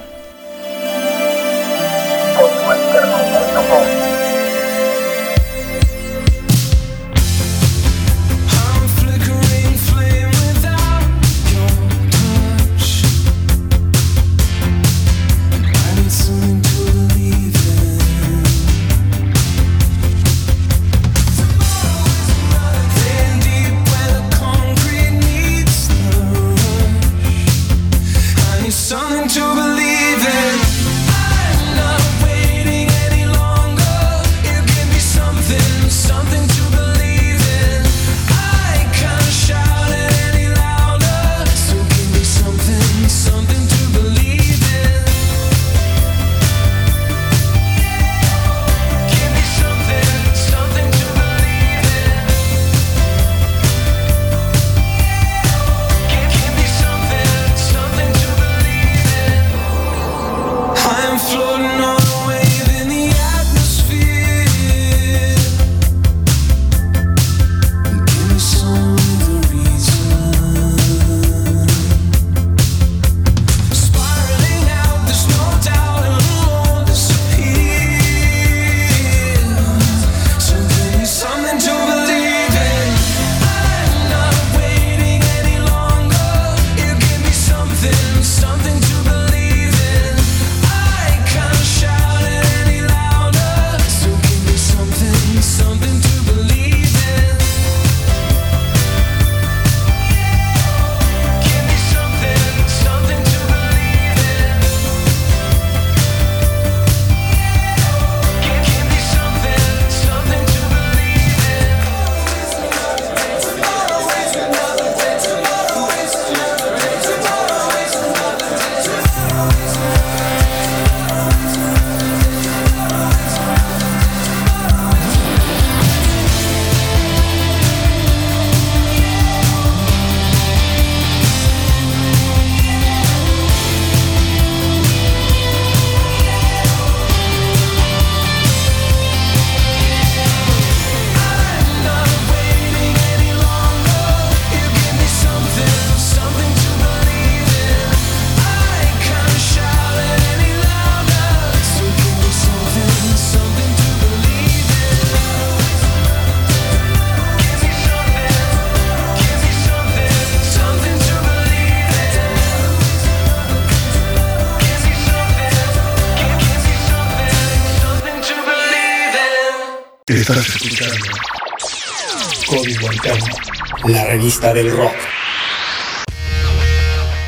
Revista 174.10 174.52
del 174.52 174.72
rock. 174.72 174.96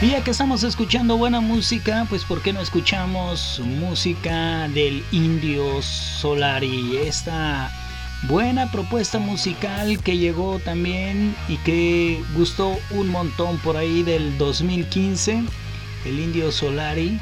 Y 0.00 0.08
ya 0.10 0.24
que 0.24 0.32
estamos 0.32 0.64
escuchando 0.64 1.16
buena 1.16 1.40
música, 1.40 2.06
pues 2.08 2.24
¿por 2.24 2.42
qué 2.42 2.52
no 2.52 2.60
escuchamos 2.60 3.62
música 3.64 4.66
del 4.66 5.04
Indio 5.12 5.80
Solari? 5.80 6.96
Esta 6.96 7.70
buena 8.24 8.68
propuesta 8.72 9.20
musical 9.20 10.00
que 10.02 10.18
llegó 10.18 10.58
también 10.58 11.36
y 11.46 11.56
que 11.58 12.20
gustó 12.34 12.76
un 12.90 13.10
montón 13.10 13.58
por 13.58 13.76
ahí 13.76 14.02
del 14.02 14.36
2015. 14.36 15.44
El 16.04 16.18
Indio 16.18 16.50
Solari 16.50 17.20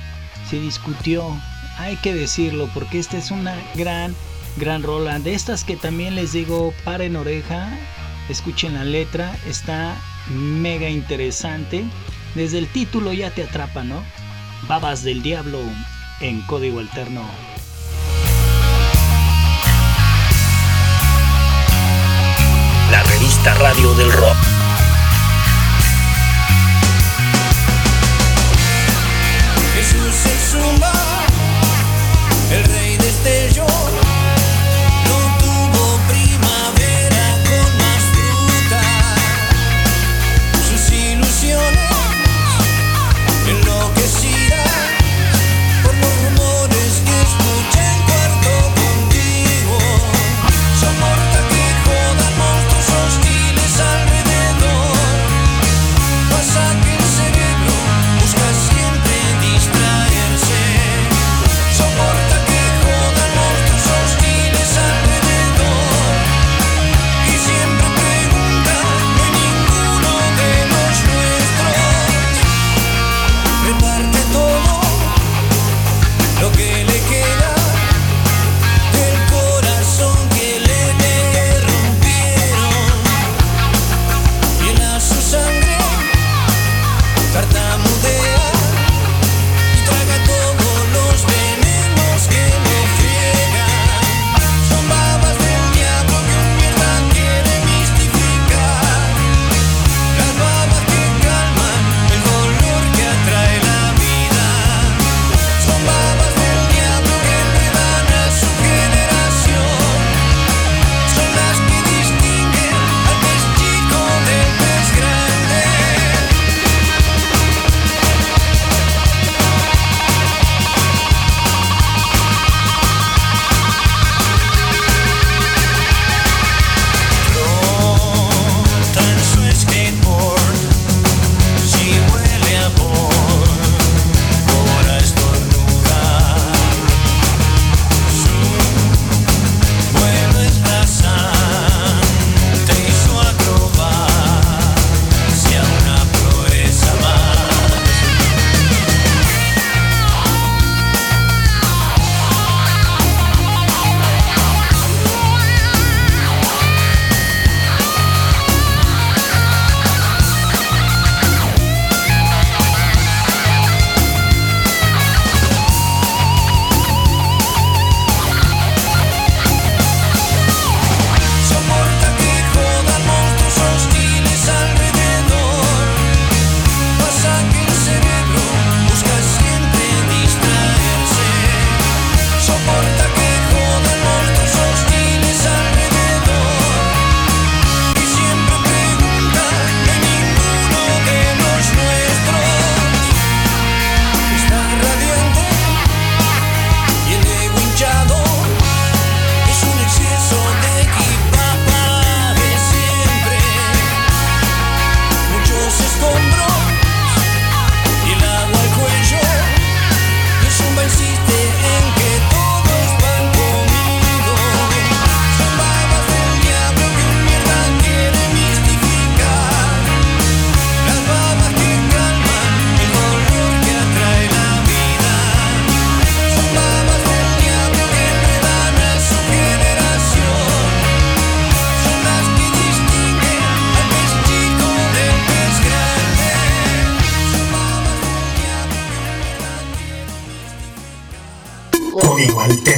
se 0.48 0.58
discutió, 0.58 1.38
hay 1.76 1.96
que 1.96 2.14
decirlo, 2.14 2.70
porque 2.72 2.98
esta 2.98 3.18
es 3.18 3.30
una 3.30 3.54
gran, 3.74 4.14
gran 4.56 4.82
rola. 4.82 5.18
De 5.18 5.34
estas 5.34 5.64
que 5.64 5.76
también 5.76 6.14
les 6.14 6.32
digo, 6.32 6.72
paren 6.82 7.14
oreja, 7.14 7.68
escuchen 8.30 8.74
la 8.74 8.84
letra, 8.84 9.36
está 9.46 9.96
mega 10.28 10.88
interesante. 10.88 11.84
Desde 12.34 12.58
el 12.58 12.68
título 12.68 13.12
ya 13.12 13.30
te 13.30 13.42
atrapa, 13.42 13.82
¿no? 13.82 14.02
Babas 14.68 15.02
del 15.02 15.22
Diablo 15.22 15.58
en 16.20 16.40
código 16.42 16.78
alterno. 16.80 17.22
La 22.90 23.02
revista 23.02 23.54
radio 23.54 23.94
del 23.94 24.12
rock. 24.12 24.36
Jesús 29.74 30.26
es 30.26 30.50
suma, 30.50 30.92
el 32.52 32.64
rey 32.64 32.96
destelló. 32.96 33.66
No 33.66 33.99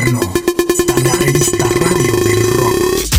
La 0.03 1.13
revista 1.13 1.65
radio 1.65 2.13
rock. 2.57 3.15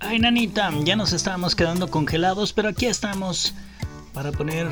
Ay, 0.00 0.18
nanita, 0.20 0.72
ya 0.82 0.96
nos 0.96 1.12
estábamos 1.12 1.54
quedando 1.54 1.90
congelados, 1.90 2.54
pero 2.54 2.70
aquí 2.70 2.86
estamos 2.86 3.52
para 4.14 4.32
poner 4.32 4.68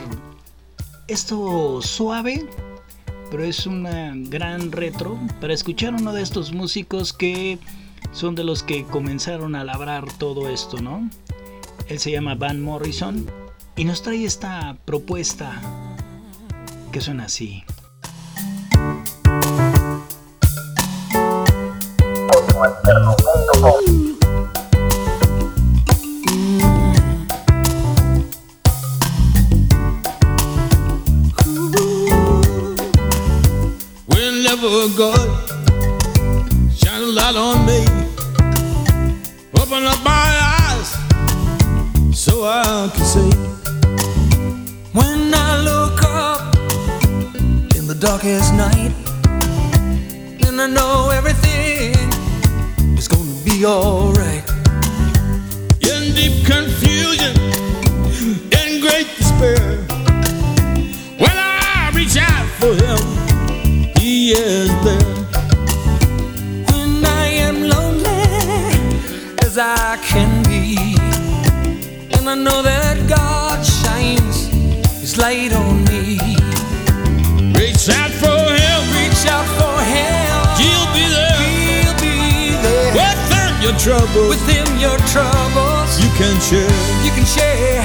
esto 1.09 1.83
suave, 1.83 2.49
pero 3.31 3.45
es 3.45 3.67
una 3.67 4.15
gran 4.15 4.73
retro 4.73 5.21
para 5.39 5.53
escuchar 5.53 5.93
uno 5.93 6.15
de 6.15 6.23
estos 6.23 6.53
músicos 6.53 7.13
que 7.13 7.59
son 8.13 8.35
de 8.35 8.45
los 8.45 8.63
que 8.63 8.85
comenzaron 8.85 9.55
a 9.55 9.65
labrar 9.65 10.11
todo 10.15 10.49
esto, 10.49 10.81
¿no? 10.81 11.11
Él 11.89 11.99
se 11.99 12.13
llama 12.13 12.35
Van 12.35 12.63
Morrison 12.63 13.31
y 13.77 13.85
nos 13.85 14.03
trae 14.03 14.25
esta 14.25 14.79
propuesta 14.87 15.61
que 16.91 17.01
suena 17.01 17.25
así. 17.25 17.65
Your 84.19 84.27
trouble, 84.27 84.29
With 84.29 84.49
Him, 84.49 84.79
your 84.79 84.99
troubles 85.13 86.01
you 86.03 86.11
can 86.17 86.41
share. 86.41 87.05
you 87.05 87.11
can 87.11 87.25
share. 87.25 87.85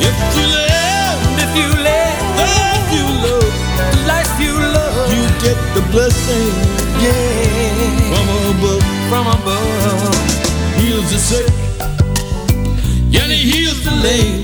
If 0.00 0.16
you 0.36 0.46
live, 0.46 1.20
if 1.44 1.56
you 1.56 1.68
live 1.82 2.18
if 2.38 2.92
you 2.92 3.06
love, 3.24 3.54
the 3.92 4.00
life 4.06 4.40
you 4.40 4.54
love, 4.54 5.08
you 5.12 5.24
get 5.40 5.58
the 5.74 5.82
blessing 5.90 6.52
yeah, 7.00 8.10
from 8.10 8.28
above. 8.52 8.84
from 9.08 9.26
above. 9.26 10.14
Heals 10.76 11.10
the 11.10 11.18
sick, 11.18 11.48
and 13.20 13.32
He 13.32 13.50
heals 13.50 13.84
the 13.84 13.90
lame. 13.90 14.37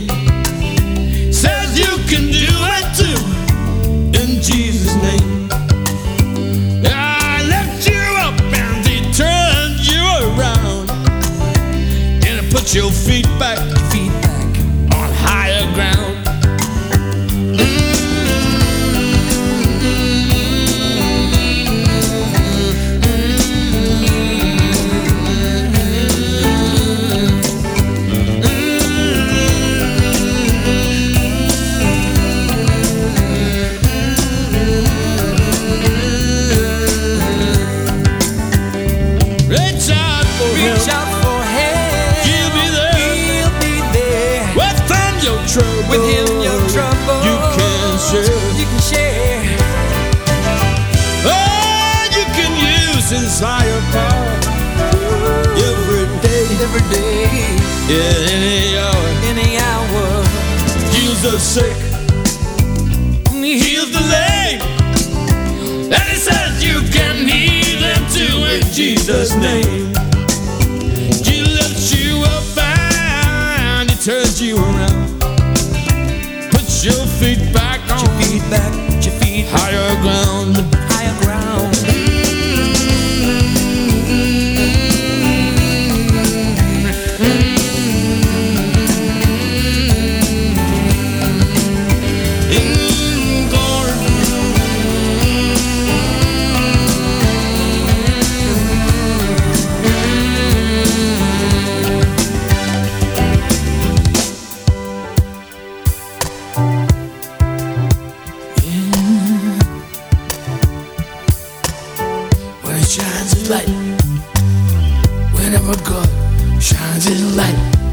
I 116.94 116.98
delight. 117.00 117.83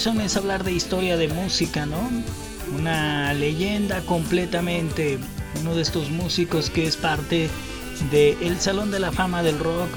De 0.00 0.08
Morrison 0.08 0.24
es 0.24 0.36
hablar 0.38 0.64
de 0.64 0.72
historia 0.72 1.18
de 1.18 1.28
música, 1.28 1.84
¿no? 1.84 1.98
Una 2.74 3.34
leyenda 3.34 4.00
completamente, 4.00 5.18
uno 5.60 5.74
de 5.74 5.82
estos 5.82 6.08
músicos 6.10 6.70
que 6.70 6.86
es 6.86 6.96
parte 6.96 7.50
del 8.10 8.58
Salón 8.60 8.90
de 8.90 8.98
la 8.98 9.12
Fama 9.12 9.42
del 9.42 9.58
Rock, 9.58 9.90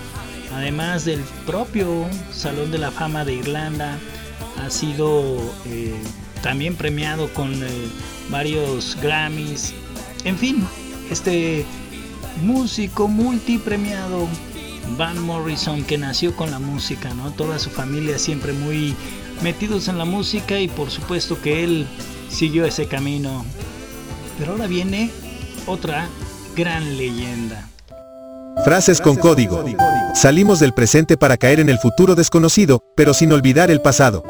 además 0.54 1.06
del 1.06 1.22
propio 1.46 2.06
Salón 2.34 2.70
de 2.72 2.80
la 2.80 2.92
Fama 2.92 3.24
de 3.24 3.36
Irlanda, 3.36 3.98
ha 4.62 4.70
sido 4.70 5.38
eh, 5.68 5.96
también 6.42 6.76
premiado 6.76 7.34
con 7.34 7.54
eh, 7.54 7.70
varios 8.30 8.98
Grammys, 9.02 9.74
en 10.26 10.38
fin, 10.38 10.68
este 11.12 11.66
músico 12.42 13.08
multipremiado 13.08 14.28
Van 14.98 15.18
Morrison 15.18 15.82
que 15.86 15.98
nació 15.98 16.36
con 16.36 16.52
la 16.52 16.60
música, 16.60 17.14
¿no? 17.14 17.32
Toda 17.32 17.58
su 17.58 17.70
familia 17.70 18.20
siempre 18.20 18.52
muy 18.52 18.94
metidos 19.44 19.88
en 19.90 19.98
la 19.98 20.06
música 20.06 20.60
y 20.60 20.68
por 20.68 20.90
supuesto 20.90 21.40
que 21.42 21.64
él 21.64 21.88
siguió 22.30 22.66
ese 22.66 22.88
camino. 22.88 23.46
Pero 24.40 24.54
ahora 24.54 24.68
viene 24.68 25.12
otra 25.68 26.08
gran 26.56 26.98
leyenda. 26.98 27.70
Frases 28.64 29.02
con 29.02 29.16
código. 29.16 29.64
Salimos 30.16 30.60
del 30.60 30.74
presente 30.74 31.18
para 31.18 31.38
caer 31.38 31.60
en 31.60 31.70
el 31.70 31.80
futuro 31.80 32.16
desconocido, 32.16 32.80
pero 32.96 33.14
sin 33.14 33.32
olvidar 33.34 33.70
el 33.70 33.82
pasado. 33.82 34.24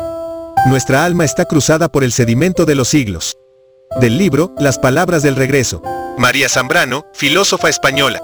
Nuestra 0.66 1.04
alma 1.06 1.26
está 1.26 1.46
cruzada 1.46 1.90
por 1.90 2.04
el 2.04 2.12
sedimento 2.12 2.66
de 2.66 2.76
los 2.76 2.88
siglos. 2.88 3.38
Del 4.00 4.18
libro, 4.18 4.56
Las 4.58 4.80
palabras 4.80 5.22
del 5.22 5.36
regreso. 5.36 5.84
María 6.18 6.50
Zambrano, 6.50 7.06
filósofa 7.14 7.70
española. 7.70 8.22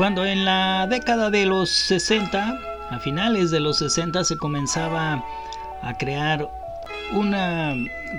Cuando 0.00 0.24
en 0.24 0.46
la 0.46 0.86
década 0.86 1.28
de 1.28 1.44
los 1.44 1.68
60, 1.68 2.58
a 2.88 2.98
finales 3.00 3.50
de 3.50 3.60
los 3.60 3.76
60 3.76 4.24
se 4.24 4.38
comenzaba 4.38 5.22
a 5.82 5.98
crear 5.98 6.48
una 7.12 7.74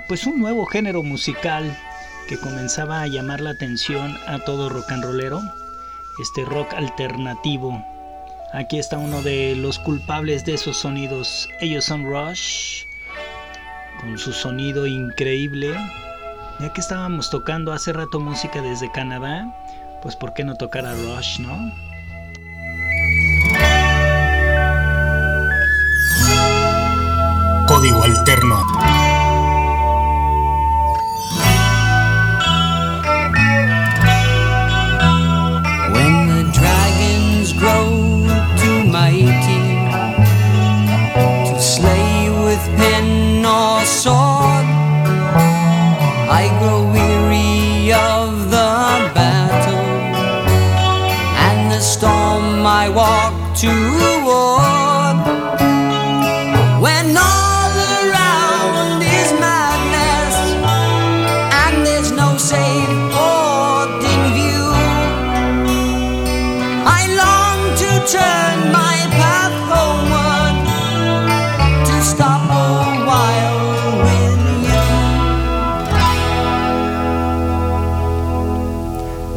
pues 0.06 0.24
un 0.28 0.38
nuevo 0.38 0.64
género 0.66 1.02
musical 1.02 1.76
que 2.28 2.38
comenzaba 2.38 3.00
a 3.00 3.08
llamar 3.08 3.40
la 3.40 3.50
atención 3.50 4.16
a 4.28 4.38
todo 4.38 4.68
rock 4.68 4.92
and 4.92 5.02
rollero, 5.02 5.42
este 6.20 6.44
rock 6.44 6.72
alternativo. 6.72 7.84
Aquí 8.52 8.78
está 8.78 8.98
uno 8.98 9.20
de 9.20 9.56
los 9.56 9.80
culpables 9.80 10.44
de 10.44 10.54
esos 10.54 10.76
sonidos. 10.76 11.48
Ellos 11.60 11.84
son 11.84 12.04
Rush, 12.04 12.84
con 14.00 14.18
su 14.18 14.32
sonido 14.32 14.86
increíble. 14.86 15.74
Ya 16.60 16.72
que 16.72 16.80
estábamos 16.80 17.28
tocando 17.28 17.72
hace 17.72 17.92
rato 17.92 18.20
música 18.20 18.62
desde 18.62 18.92
Canadá, 18.92 19.52
pues 20.02 20.16
¿por 20.16 20.34
qué 20.34 20.44
no 20.44 20.56
tocar 20.56 20.84
a 20.84 20.94
Rush, 20.94 21.38
no? 21.38 21.72
Código 27.68 28.02
Alterno. 28.02 28.62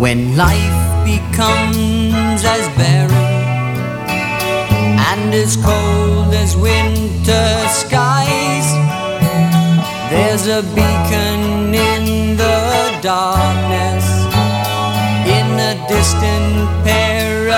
When 0.06 0.38
life 0.38 1.04
becomes 1.04 2.44
as 2.46 2.68
barren 2.78 3.10
and 5.10 5.34
as 5.34 5.58
cold 5.58 6.32
as 6.32 6.56
winter 6.56 7.50
skies, 7.70 8.68
there's 10.12 10.46
a 10.46 10.62
beacon 10.76 11.74
in 11.74 12.38
the 12.38 13.00
darkness 13.02 14.06
in 15.26 15.48
a 15.72 15.74
distant 15.90 16.86
pair 16.86 17.50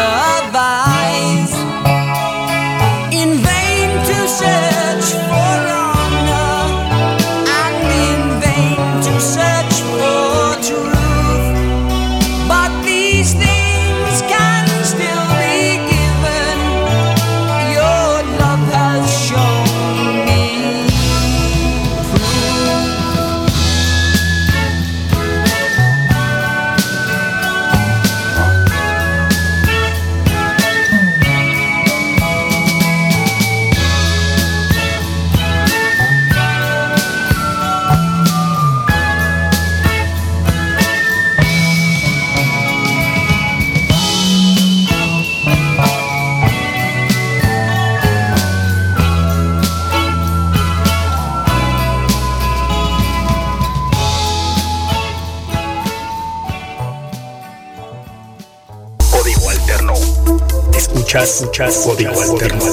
Escuchas, 61.17 61.41
escuchas, 61.41 61.77
Código 61.83 62.21
Alterno. 62.21 62.65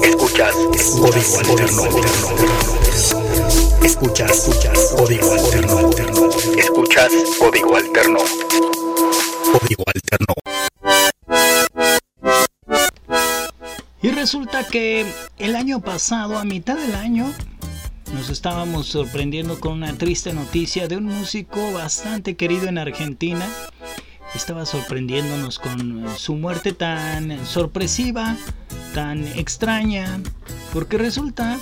Escuchas, 0.00 0.54
Código 1.00 1.38
Alterno. 1.38 1.82
Escuchas, 3.82 4.30
escuchas, 4.30 4.94
Código 4.96 5.32
Alterno. 5.32 5.90
Escuchas, 6.56 7.12
Código 7.40 7.76
Alterno. 7.76 8.18
Código 9.52 9.84
Alterno. 9.92 10.34
Y 14.00 14.10
resulta 14.10 14.62
que 14.62 15.04
el 15.38 15.56
año 15.56 15.80
pasado, 15.80 16.38
a 16.38 16.44
mitad 16.44 16.76
del 16.76 16.94
año, 16.94 17.34
nos 18.14 18.30
estábamos 18.30 18.86
sorprendiendo 18.86 19.58
con 19.58 19.72
una 19.72 19.92
triste 19.98 20.32
noticia 20.32 20.86
de 20.86 20.98
un 20.98 21.06
músico 21.06 21.72
bastante 21.72 22.36
querido 22.36 22.68
en 22.68 22.78
Argentina. 22.78 23.44
Estaba 24.36 24.66
sorprendiéndonos 24.66 25.58
con 25.58 26.06
su 26.18 26.34
muerte 26.34 26.72
tan 26.72 27.44
sorpresiva, 27.46 28.36
tan 28.94 29.26
extraña, 29.28 30.20
porque 30.74 30.98
resulta 30.98 31.58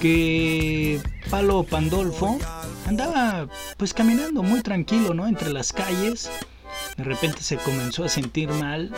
que 0.00 1.00
Palo 1.28 1.64
Pandolfo 1.64 2.38
andaba 2.86 3.48
pues 3.76 3.92
caminando 3.92 4.44
muy 4.44 4.62
tranquilo, 4.62 5.12
¿no? 5.12 5.26
Entre 5.26 5.50
las 5.50 5.72
calles. 5.72 6.30
De 6.96 7.02
repente 7.02 7.42
se 7.42 7.56
comenzó 7.56 8.04
a 8.04 8.08
sentir 8.08 8.48
mal, 8.50 8.92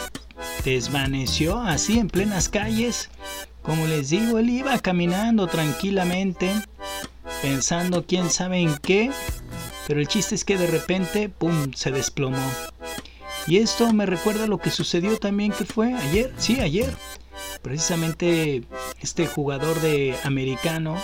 desvaneció 0.64 1.58
así 1.58 1.98
en 1.98 2.08
plenas 2.08 2.50
calles. 2.50 3.08
Como 3.62 3.86
les 3.86 4.10
digo, 4.10 4.38
él 4.38 4.50
iba 4.50 4.78
caminando 4.78 5.46
tranquilamente, 5.46 6.52
pensando 7.40 8.04
quién 8.06 8.30
sabe 8.30 8.58
en 8.58 8.76
qué, 8.76 9.10
pero 9.90 10.00
el 10.00 10.06
chiste 10.06 10.36
es 10.36 10.44
que 10.44 10.56
de 10.56 10.68
repente, 10.68 11.28
¡pum!, 11.28 11.72
se 11.74 11.90
desplomó. 11.90 12.38
Y 13.48 13.56
esto 13.56 13.92
me 13.92 14.06
recuerda 14.06 14.46
lo 14.46 14.58
que 14.58 14.70
sucedió 14.70 15.16
también 15.16 15.50
que 15.50 15.64
fue 15.64 15.94
ayer, 15.94 16.32
sí, 16.36 16.60
ayer. 16.60 16.94
Precisamente 17.60 18.62
este 19.00 19.26
jugador 19.26 19.80
de 19.80 20.16
americano 20.22 20.96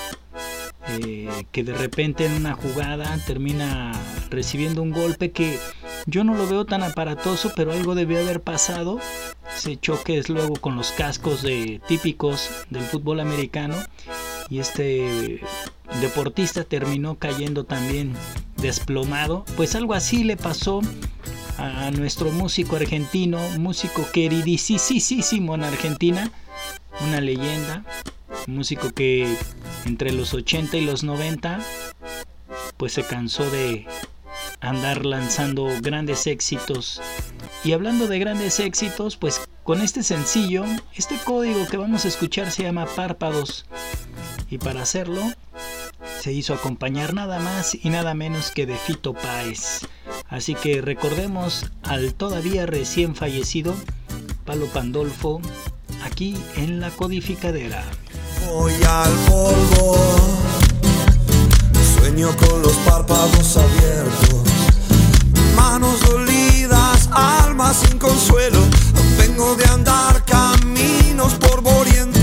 eh, 0.87 1.29
que 1.51 1.65
de 1.65 1.75
repente 1.75 2.27
en 2.27 2.35
una 2.35 2.55
jugada 2.55 3.19
termina 3.27 3.91
recibiendo 4.31 4.83
un 4.83 4.93
golpe 4.93 5.33
que 5.33 5.59
yo 6.07 6.23
no 6.23 6.37
lo 6.37 6.47
veo 6.47 6.65
tan 6.65 6.85
aparatoso, 6.85 7.51
pero 7.57 7.73
algo 7.73 7.97
debió 7.97 8.21
haber 8.21 8.41
pasado. 8.41 9.01
Ese 9.57 9.77
choque 9.77 10.17
es 10.17 10.29
luego 10.29 10.55
con 10.55 10.77
los 10.77 10.93
cascos 10.93 11.43
de, 11.43 11.81
típicos 11.89 12.51
del 12.71 12.85
fútbol 12.85 13.19
americano 13.19 13.75
y 14.49 14.61
este 14.61 15.41
deportista 16.01 16.63
terminó 16.63 17.19
cayendo 17.19 17.65
también 17.65 18.15
desplomado. 18.57 19.45
Pues 19.57 19.75
algo 19.75 19.95
así 19.95 20.25
le 20.25 20.37
pasó 20.37 20.81
a 21.59 21.91
nuestro 21.91 22.31
músico 22.33 22.77
argentino, 22.77 23.39
músico 23.59 24.07
queridísimo 24.13 25.55
en 25.55 25.65
Argentina, 25.65 26.31
una 27.07 27.21
leyenda, 27.21 27.85
músico 28.47 28.91
que 28.91 29.37
entre 29.85 30.13
los 30.13 30.35
80 30.35 30.77
y 30.77 30.83
los 30.83 31.03
90 31.05 31.61
pues 32.77 32.93
se 32.93 33.05
cansó 33.05 33.49
de 33.51 33.87
andar 34.61 35.07
lanzando 35.07 35.69
grandes 35.81 36.27
éxitos. 36.27 37.01
Y 37.65 37.73
hablando 37.73 38.07
de 38.07 38.19
grandes 38.19 38.61
éxitos, 38.61 39.17
pues 39.17 39.41
con 39.63 39.81
este 39.81 40.03
sencillo, 40.03 40.65
este 40.95 41.17
código 41.25 41.67
que 41.67 41.77
vamos 41.77 42.05
a 42.05 42.09
escuchar 42.09 42.51
se 42.51 42.63
llama 42.63 42.87
Párpados. 42.87 43.67
Y 44.51 44.59
para 44.59 44.83
hacerlo, 44.83 45.23
se 46.27 46.33
hizo 46.33 46.55
acompañar 46.55 47.15
nada 47.15 47.39
más 47.39 47.79
y 47.81 47.89
nada 47.89 48.13
menos 48.13 48.51
que 48.51 48.67
de 48.67 48.75
Fito 48.75 49.15
Páez. 49.15 49.87
Así 50.29 50.57
que 50.57 50.83
recordemos 50.83 51.67
al 51.85 52.15
todavía 52.15 52.67
recién 52.67 53.15
fallecido 53.15 53.77
Palo 54.45 54.67
Pandolfo 54.67 55.41
aquí 56.05 56.37
en 56.57 56.81
la 56.81 56.91
codificadera. 56.91 57.85
Voy 58.45 58.73
al 58.73 59.13
polvo, 59.29 59.97
sueño 61.97 62.37
con 62.39 62.61
los 62.61 62.75
párpados 62.79 63.57
abiertos, 63.57 64.43
manos 65.55 66.01
dolidas, 66.01 67.09
alma 67.13 67.73
sin 67.73 68.01
consuelo. 68.01 68.59
Vengo 69.17 69.55
de 69.55 69.65
andar 69.67 70.25
caminos 70.25 71.35
polvorientos 71.35 72.21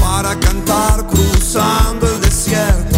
para 0.00 0.34
cantar 0.40 1.06
cruzando 1.06 2.06
el 2.06 2.22
desierto, 2.22 2.93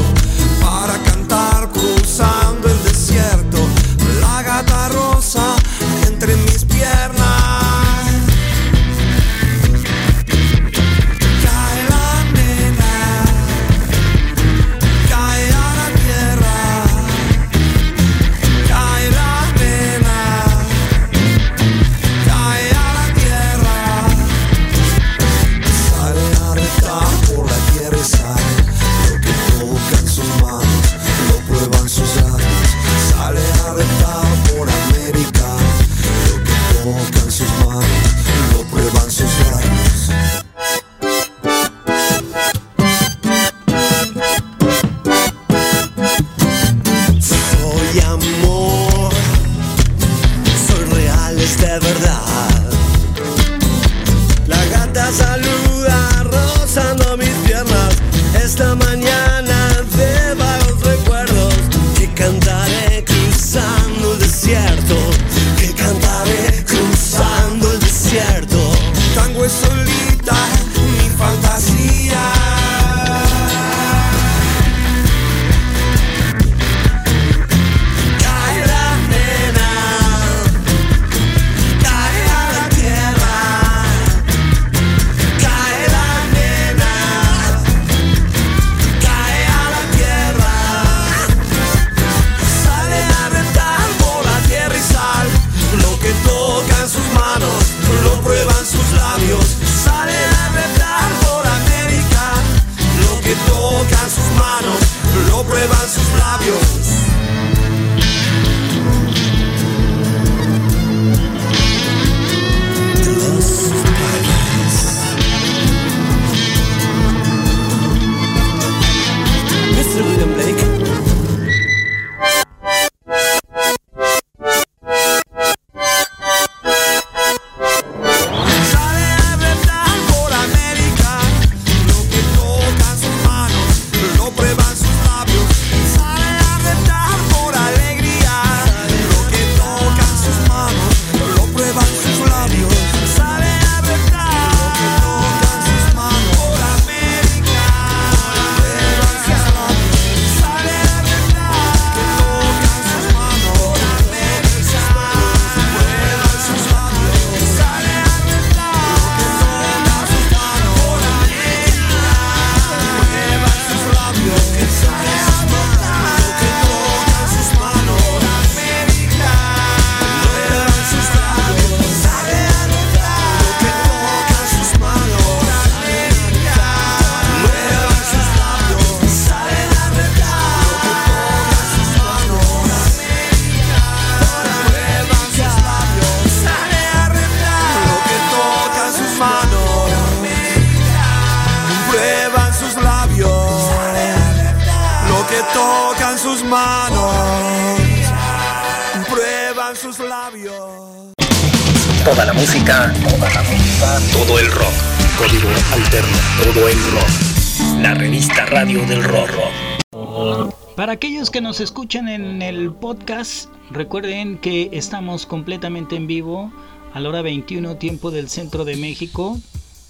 Toda 202.07 202.25
la 202.25 202.35
música, 202.35 202.95
toda 203.03 203.29
la 203.35 203.43
música, 203.43 203.99
todo 204.13 204.39
el 204.39 204.47
rock. 204.53 204.73
Código 205.19 205.49
alterno, 205.73 206.17
todo 206.45 206.69
el 206.69 206.79
rock. 206.93 207.83
La 207.83 207.95
revista 207.95 208.47
radio 208.47 208.87
del 208.87 209.03
rock. 209.03 210.55
Para 210.77 210.93
aquellos 210.93 211.31
que 211.31 211.41
nos 211.41 211.59
escuchan 211.59 212.09
en 212.09 212.43
el 212.43 212.73
podcast, 212.73 213.51
recuerden 213.73 214.39
que 214.39 214.71
estamos 214.73 215.27
completamente 215.27 215.97
en 215.97 216.07
vivo 216.07 216.53
a 216.95 217.01
la 217.01 217.09
hora 217.09 217.23
21 217.23 217.75
tiempo 217.75 218.13
del 218.13 218.29
centro 218.29 218.65
de 218.65 218.77
México, 218.77 219.41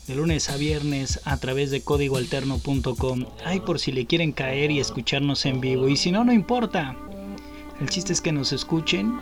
de 0.07 0.15
lunes 0.15 0.49
a 0.49 0.57
viernes 0.57 1.21
a 1.27 1.37
través 1.37 1.71
de 1.71 1.83
códigoalterno.com. 1.83 3.27
Ay, 3.45 3.61
por 3.61 3.79
si 3.79 3.93
le 3.93 4.07
quieren 4.07 4.33
caer 4.33 4.71
y 4.71 4.81
escucharnos 4.81 5.45
en 5.45 5.61
vivo. 5.61 5.87
Y 5.87 5.99
si 5.99 6.13
no, 6.13 6.25
no 6.25 6.33
importa. 6.33 6.97
El 7.79 7.91
chiste 7.91 8.15
es 8.15 8.23
que 8.23 8.33
nos 8.33 8.55
escuchen. 8.55 9.21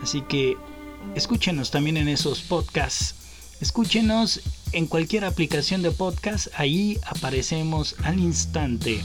Así 0.00 0.20
que 0.20 0.56
escúchenos 1.14 1.70
también 1.70 1.96
en 1.96 2.08
esos 2.08 2.40
podcasts. 2.42 3.14
Escúchenos 3.60 4.40
en 4.72 4.86
cualquier 4.86 5.24
aplicación 5.24 5.82
de 5.82 5.90
podcast. 5.90 6.48
Ahí 6.56 6.98
aparecemos 7.06 7.96
al 8.04 8.20
instante. 8.20 9.00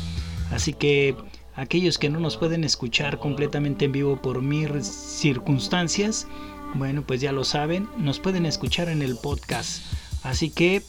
Así 0.52 0.74
que 0.74 1.16
aquellos 1.56 1.98
que 1.98 2.10
no 2.10 2.20
nos 2.20 2.38
pueden 2.38 2.64
escuchar 2.64 3.18
completamente 3.20 3.86
en 3.86 3.92
vivo 3.92 4.22
por 4.22 4.42
mil 4.42 4.84
circunstancias, 4.84 6.28
bueno, 6.76 7.04
pues 7.04 7.22
ya 7.22 7.32
lo 7.32 7.44
saben, 7.44 7.88
nos 7.98 8.20
pueden 8.20 8.46
escuchar 8.46 8.90
en 8.90 9.02
el 9.02 9.18
podcast. 9.18 9.82
Así 10.24 10.50
que 10.50 10.84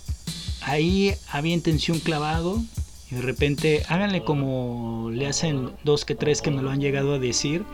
ahí 0.63 1.15
aviéntense 1.31 1.93
un 1.93 1.99
clavado 1.99 2.63
Y 3.11 3.17
de 3.17 3.23
repente 3.23 3.83
háganle 3.89 4.25
como 4.25 5.11
le 5.13 5.27
hacen 5.27 5.71
dos 5.85 6.05
que 6.05 6.15
tres 6.15 6.41
que 6.41 6.51
me 6.51 6.63
lo 6.63 6.71
han 6.71 6.81
llegado 6.81 7.15
a 7.15 7.19
decir, 7.19 7.65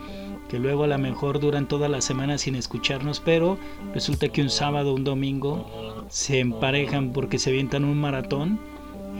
que 0.50 0.58
luego 0.58 0.82
a 0.82 0.88
lo 0.88 0.98
mejor 0.98 1.38
duran 1.38 1.68
toda 1.68 1.88
la 1.88 2.00
semana 2.00 2.36
sin 2.36 2.56
escucharnos, 2.56 3.20
pero 3.20 3.56
resulta 3.94 4.30
que 4.30 4.42
un 4.42 4.50
sábado, 4.50 4.92
un 4.92 5.04
domingo 5.04 6.04
se 6.08 6.40
emparejan 6.40 7.12
porque 7.12 7.38
se 7.38 7.50
avientan 7.50 7.84
un 7.84 8.00
maratón 8.00 8.58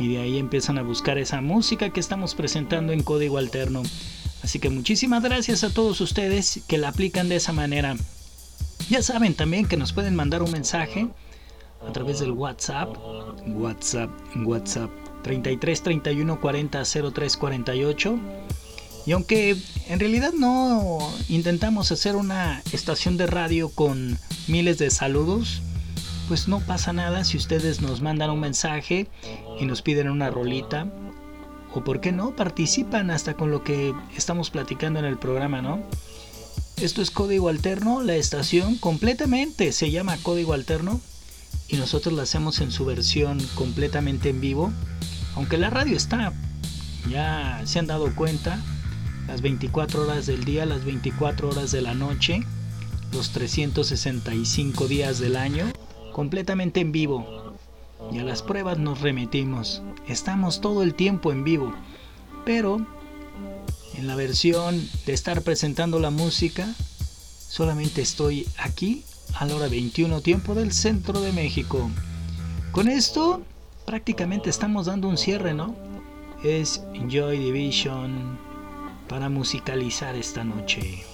y 0.01 0.09
de 0.09 0.19
ahí 0.19 0.39
empiezan 0.39 0.77
a 0.77 0.83
buscar 0.83 1.19
esa 1.19 1.41
música 1.41 1.91
que 1.91 2.01
estamos 2.01 2.35
presentando 2.35 2.93
en 2.93 3.05
código 3.05 3.39
alterno. 3.39 3.85
Así 4.43 4.59
que 4.59 4.71
muchísimas 4.71 5.23
gracias 5.23 5.63
a 5.63 5.73
todos 5.73 6.01
ustedes 6.01 6.65
que 6.67 6.79
la 6.79 6.89
aplican 6.89 7.29
de 7.29 7.37
esa 7.37 7.53
manera. 7.53 7.95
Ya 8.89 9.01
saben 9.01 9.35
también 9.35 9.67
que 9.67 9.77
nos 9.77 9.93
pueden 9.93 10.17
mandar 10.17 10.43
un 10.43 10.51
mensaje 10.51 11.07
a 11.87 11.93
través 11.93 12.19
del 12.19 12.33
WhatsApp, 12.33 12.97
WhatsApp, 13.47 14.11
WhatsApp 14.45 14.91
33 15.23 15.83
31 15.83 16.41
40 16.41 16.83
03 17.15 17.37
48. 17.37 18.19
Y 19.07 19.13
aunque 19.13 19.57
en 19.89 20.01
realidad 20.01 20.33
no 20.33 20.99
intentamos 21.29 21.91
hacer 21.91 22.17
una 22.17 22.63
estación 22.73 23.17
de 23.17 23.27
radio 23.27 23.71
con 23.71 24.19
miles 24.47 24.79
de 24.79 24.91
saludos, 24.91 25.63
pues 26.29 26.49
no 26.49 26.61
pasa 26.61 26.93
nada 26.93 27.25
si 27.25 27.37
ustedes 27.37 27.81
nos 27.81 28.03
mandan 28.03 28.31
un 28.31 28.41
mensaje 28.41 29.09
y 29.59 29.65
nos 29.65 29.83
piden 29.83 30.11
una 30.11 30.31
rolita. 30.31 30.87
O 31.73 31.85
por 31.85 32.01
qué 32.01 32.13
no, 32.13 32.35
participan 32.35 33.11
hasta 33.11 33.35
con 33.35 33.51
lo 33.51 33.63
que 33.63 33.95
estamos 34.17 34.51
platicando 34.51 34.99
en 34.99 35.05
el 35.05 35.19
programa, 35.19 35.63
¿no? 35.63 35.81
Esto 36.77 37.03
es 37.03 37.11
Código 37.11 37.49
Alterno, 37.49 38.03
la 38.03 38.17
estación 38.17 38.77
completamente 38.77 39.73
se 39.73 39.91
llama 39.91 40.17
Código 40.23 40.53
Alterno 40.53 41.01
y 41.69 41.77
nosotros 41.77 42.15
la 42.15 42.23
hacemos 42.23 42.61
en 42.61 42.71
su 42.73 42.85
versión 42.85 43.39
completamente 43.55 44.31
en 44.31 44.41
vivo. 44.41 44.73
Aunque 45.37 45.59
la 45.59 45.71
radio 45.71 45.97
está, 45.97 46.33
ya 47.09 47.61
se 47.65 47.79
han 47.79 47.87
dado 47.87 48.15
cuenta, 48.15 48.63
las 49.31 49.43
24 49.43 50.03
horas 50.03 50.27
del 50.27 50.43
día, 50.45 50.67
las 50.67 50.85
24 50.85 51.51
horas 51.51 51.71
de 51.71 51.81
la 51.81 51.95
noche, 51.95 52.43
los 53.13 53.31
365 53.31 54.89
días 54.89 55.21
del 55.21 55.37
año, 55.37 55.67
completamente 56.13 56.81
en 56.81 56.91
vivo. 56.91 57.55
Y 58.11 58.19
a 58.19 58.25
las 58.25 58.43
pruebas 58.43 58.79
nos 58.79 59.03
remitimos. 59.03 59.83
Estamos 60.09 60.61
todo 60.61 60.83
el 60.83 60.97
tiempo 60.97 61.31
en 61.31 61.45
vivo. 61.45 61.73
Pero 62.45 62.85
en 63.95 64.09
la 64.09 64.17
versión 64.17 64.85
de 65.07 65.13
estar 65.13 65.43
presentando 65.43 66.01
la 66.01 66.11
música, 66.11 66.67
solamente 67.49 68.03
estoy 68.03 68.49
aquí 68.59 69.05
a 69.35 69.47
la 69.47 69.55
hora 69.55 69.69
21 69.69 70.23
tiempo 70.23 70.57
del 70.57 70.73
centro 70.73 71.21
de 71.21 71.31
México. 71.31 71.89
Con 72.73 72.89
esto 72.89 73.43
prácticamente 73.87 74.51
estamos 74.51 74.87
dando 74.87 75.07
un 75.07 75.17
cierre, 75.17 75.55
¿no? 75.55 75.77
Es 76.43 76.83
Joy 77.09 77.39
Division 77.39 78.50
para 79.11 79.29
musicalizar 79.29 80.15
esta 80.15 80.45
noche. 80.45 81.05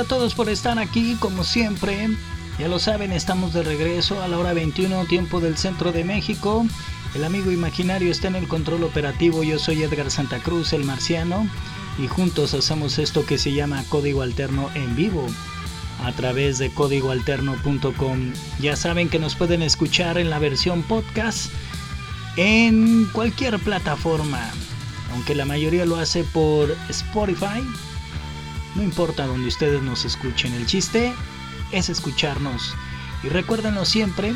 A 0.00 0.04
todos 0.04 0.34
por 0.34 0.48
estar 0.48 0.78
aquí, 0.78 1.14
como 1.20 1.44
siempre. 1.44 2.08
Ya 2.58 2.68
lo 2.68 2.78
saben, 2.78 3.12
estamos 3.12 3.52
de 3.52 3.62
regreso 3.62 4.22
a 4.22 4.28
la 4.28 4.38
hora 4.38 4.54
21, 4.54 5.04
tiempo 5.04 5.40
del 5.40 5.58
centro 5.58 5.92
de 5.92 6.04
México. 6.04 6.64
El 7.14 7.22
amigo 7.22 7.50
imaginario 7.50 8.10
está 8.10 8.28
en 8.28 8.36
el 8.36 8.48
control 8.48 8.84
operativo. 8.84 9.42
Yo 9.42 9.58
soy 9.58 9.82
Edgar 9.82 10.10
Santa 10.10 10.38
Cruz, 10.38 10.72
el 10.72 10.84
marciano. 10.84 11.46
Y 11.98 12.06
juntos 12.08 12.54
hacemos 12.54 12.98
esto 12.98 13.26
que 13.26 13.36
se 13.36 13.52
llama 13.52 13.84
Código 13.90 14.22
Alterno 14.22 14.70
en 14.74 14.96
vivo 14.96 15.26
a 16.02 16.12
través 16.12 16.56
de 16.58 16.70
códigoalterno.com. 16.70 18.32
Ya 18.58 18.76
saben 18.76 19.10
que 19.10 19.18
nos 19.18 19.34
pueden 19.34 19.60
escuchar 19.60 20.16
en 20.16 20.30
la 20.30 20.38
versión 20.38 20.82
podcast 20.82 21.52
en 22.36 23.04
cualquier 23.12 23.58
plataforma, 23.58 24.50
aunque 25.12 25.34
la 25.34 25.44
mayoría 25.44 25.84
lo 25.84 25.96
hace 25.96 26.24
por 26.24 26.74
Spotify. 26.88 27.62
No 28.74 28.82
importa 28.82 29.26
donde 29.26 29.48
ustedes 29.48 29.82
nos 29.82 30.04
escuchen, 30.04 30.54
el 30.54 30.66
chiste 30.66 31.12
es 31.72 31.88
escucharnos. 31.88 32.74
Y 33.22 33.28
recuérdenlo 33.28 33.84
siempre 33.84 34.32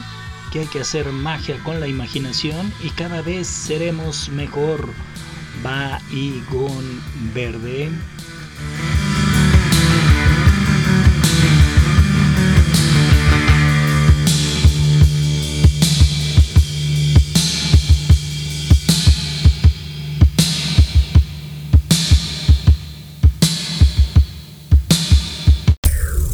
que 0.53 0.61
hay 0.61 0.67
que 0.67 0.81
hacer 0.81 1.07
magia 1.11 1.59
con 1.65 1.81
la 1.81 1.89
imaginación 1.89 2.73
y 2.83 2.91
cada 2.91 3.23
vez 3.23 3.47
seremos 3.47 4.29
mejor. 4.29 4.91
Gon 6.51 7.03
Verde. 7.33 7.91